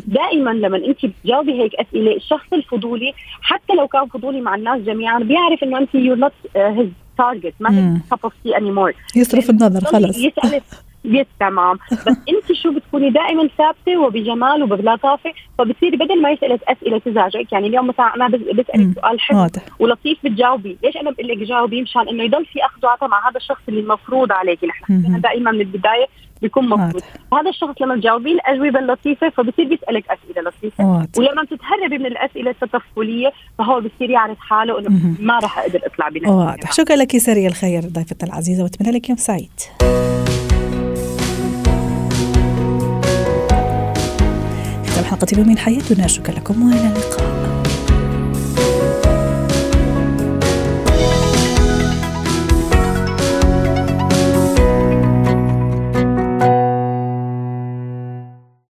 دائما 0.07 0.49
لما 0.49 0.77
أنت 0.77 1.05
بتجاوبي 1.05 1.61
هيك 1.61 1.75
أسئلة 1.75 2.15
الشخص 2.15 2.53
الفضولي 2.53 3.13
حتى 3.41 3.73
لو 3.73 3.87
كان 3.87 4.05
فضولي 4.05 4.41
مع 4.41 4.55
الناس 4.55 4.81
جميعا 4.81 5.19
بيعرف 5.19 5.63
إنه 5.63 5.77
أنت 5.77 5.95
you 5.95 6.15
not 6.15 6.33
his 6.55 6.89
target 7.17 7.53
ما 7.59 7.69
هي 7.71 7.99
top 8.09 8.19
of 8.23 8.33
see 8.43 8.57
any 8.57 8.71
more 8.71 8.93
يصرف 9.15 9.49
النظر 9.49 9.81
خلص. 9.85 10.17
يسألك. 10.17 10.63
yes 11.07 11.27
تمام. 11.39 11.75
بس 12.07 12.17
انت 12.29 12.53
شو 12.53 12.71
بتكوني 12.71 13.09
دائما 13.09 13.49
ثابتة 13.57 13.97
وبجمال 13.97 14.63
وبلطافه 14.63 15.33
فبتصير 15.57 15.95
بدل 15.95 16.21
ما 16.21 16.31
يسألك 16.31 16.59
أسئلة 16.63 16.99
تزعجك 16.99 17.53
يعني 17.53 17.67
اليوم 17.67 17.87
مثلا 17.87 18.15
أنا 18.15 18.27
بسألك 18.27 18.99
سؤال 19.01 19.19
حلو. 19.19 19.47
ولطيف 19.79 20.17
بتجاوبي. 20.23 20.77
ليش 20.83 20.97
أنا 20.97 21.11
بقول 21.11 21.27
لك 21.27 21.37
جاوبي؟ 21.37 21.81
مشان 21.81 22.07
إنه 22.07 22.23
يضل 22.23 22.45
في 22.45 22.65
أخذ 22.65 22.85
وعطاء 22.85 23.09
مع 23.09 23.29
هذا 23.29 23.37
الشخص 23.37 23.61
اللي 23.69 23.79
المفروض 23.79 24.31
عليك 24.31 24.63
نحن 24.63 25.21
دائما 25.21 25.51
من 25.51 25.61
البداية 25.61 26.07
بيكون 26.41 26.69
مفروض. 26.69 27.03
هذا 27.33 27.49
الشخص 27.49 27.81
لما 27.81 27.95
تجاوبيه 27.95 28.33
الأجوبة 28.33 28.79
اللطيفة 28.79 29.29
فبصير 29.29 29.67
بيسألك 29.67 30.03
أسئلة 30.09 30.49
لطيفة. 30.49 30.85
واضح. 30.85 31.09
ولما 31.17 31.45
تتهربي 31.45 31.97
من 31.97 32.05
الأسئلة 32.05 32.51
التطفلية 32.51 33.31
فهو 33.57 33.81
بصير 33.81 34.09
يعرف 34.09 34.39
حاله 34.39 34.79
إنه 34.79 34.89
ما 35.19 35.39
راح 35.39 35.59
أقدر 35.59 35.79
أطلع 35.85 36.09
بنفسي. 36.09 36.29
واضح. 36.29 36.71
شكرا 36.71 36.95
لك 36.95 37.17
سري 37.17 37.47
الخير 37.47 37.81
ضيفتنا 37.81 38.29
العزيزة 38.29 38.63
وأتمنى 38.63 38.91
لك 38.91 39.09
يوم 39.09 39.17
سعيد. 39.17 40.16
حلقة 45.07 45.27
اليوم 45.33 45.47
من 45.47 45.57
حياتنا. 45.57 46.07
شكرا 46.07 46.35
لكم 46.35 46.63
وإلى 46.63 46.87
اللقاء. 46.87 47.36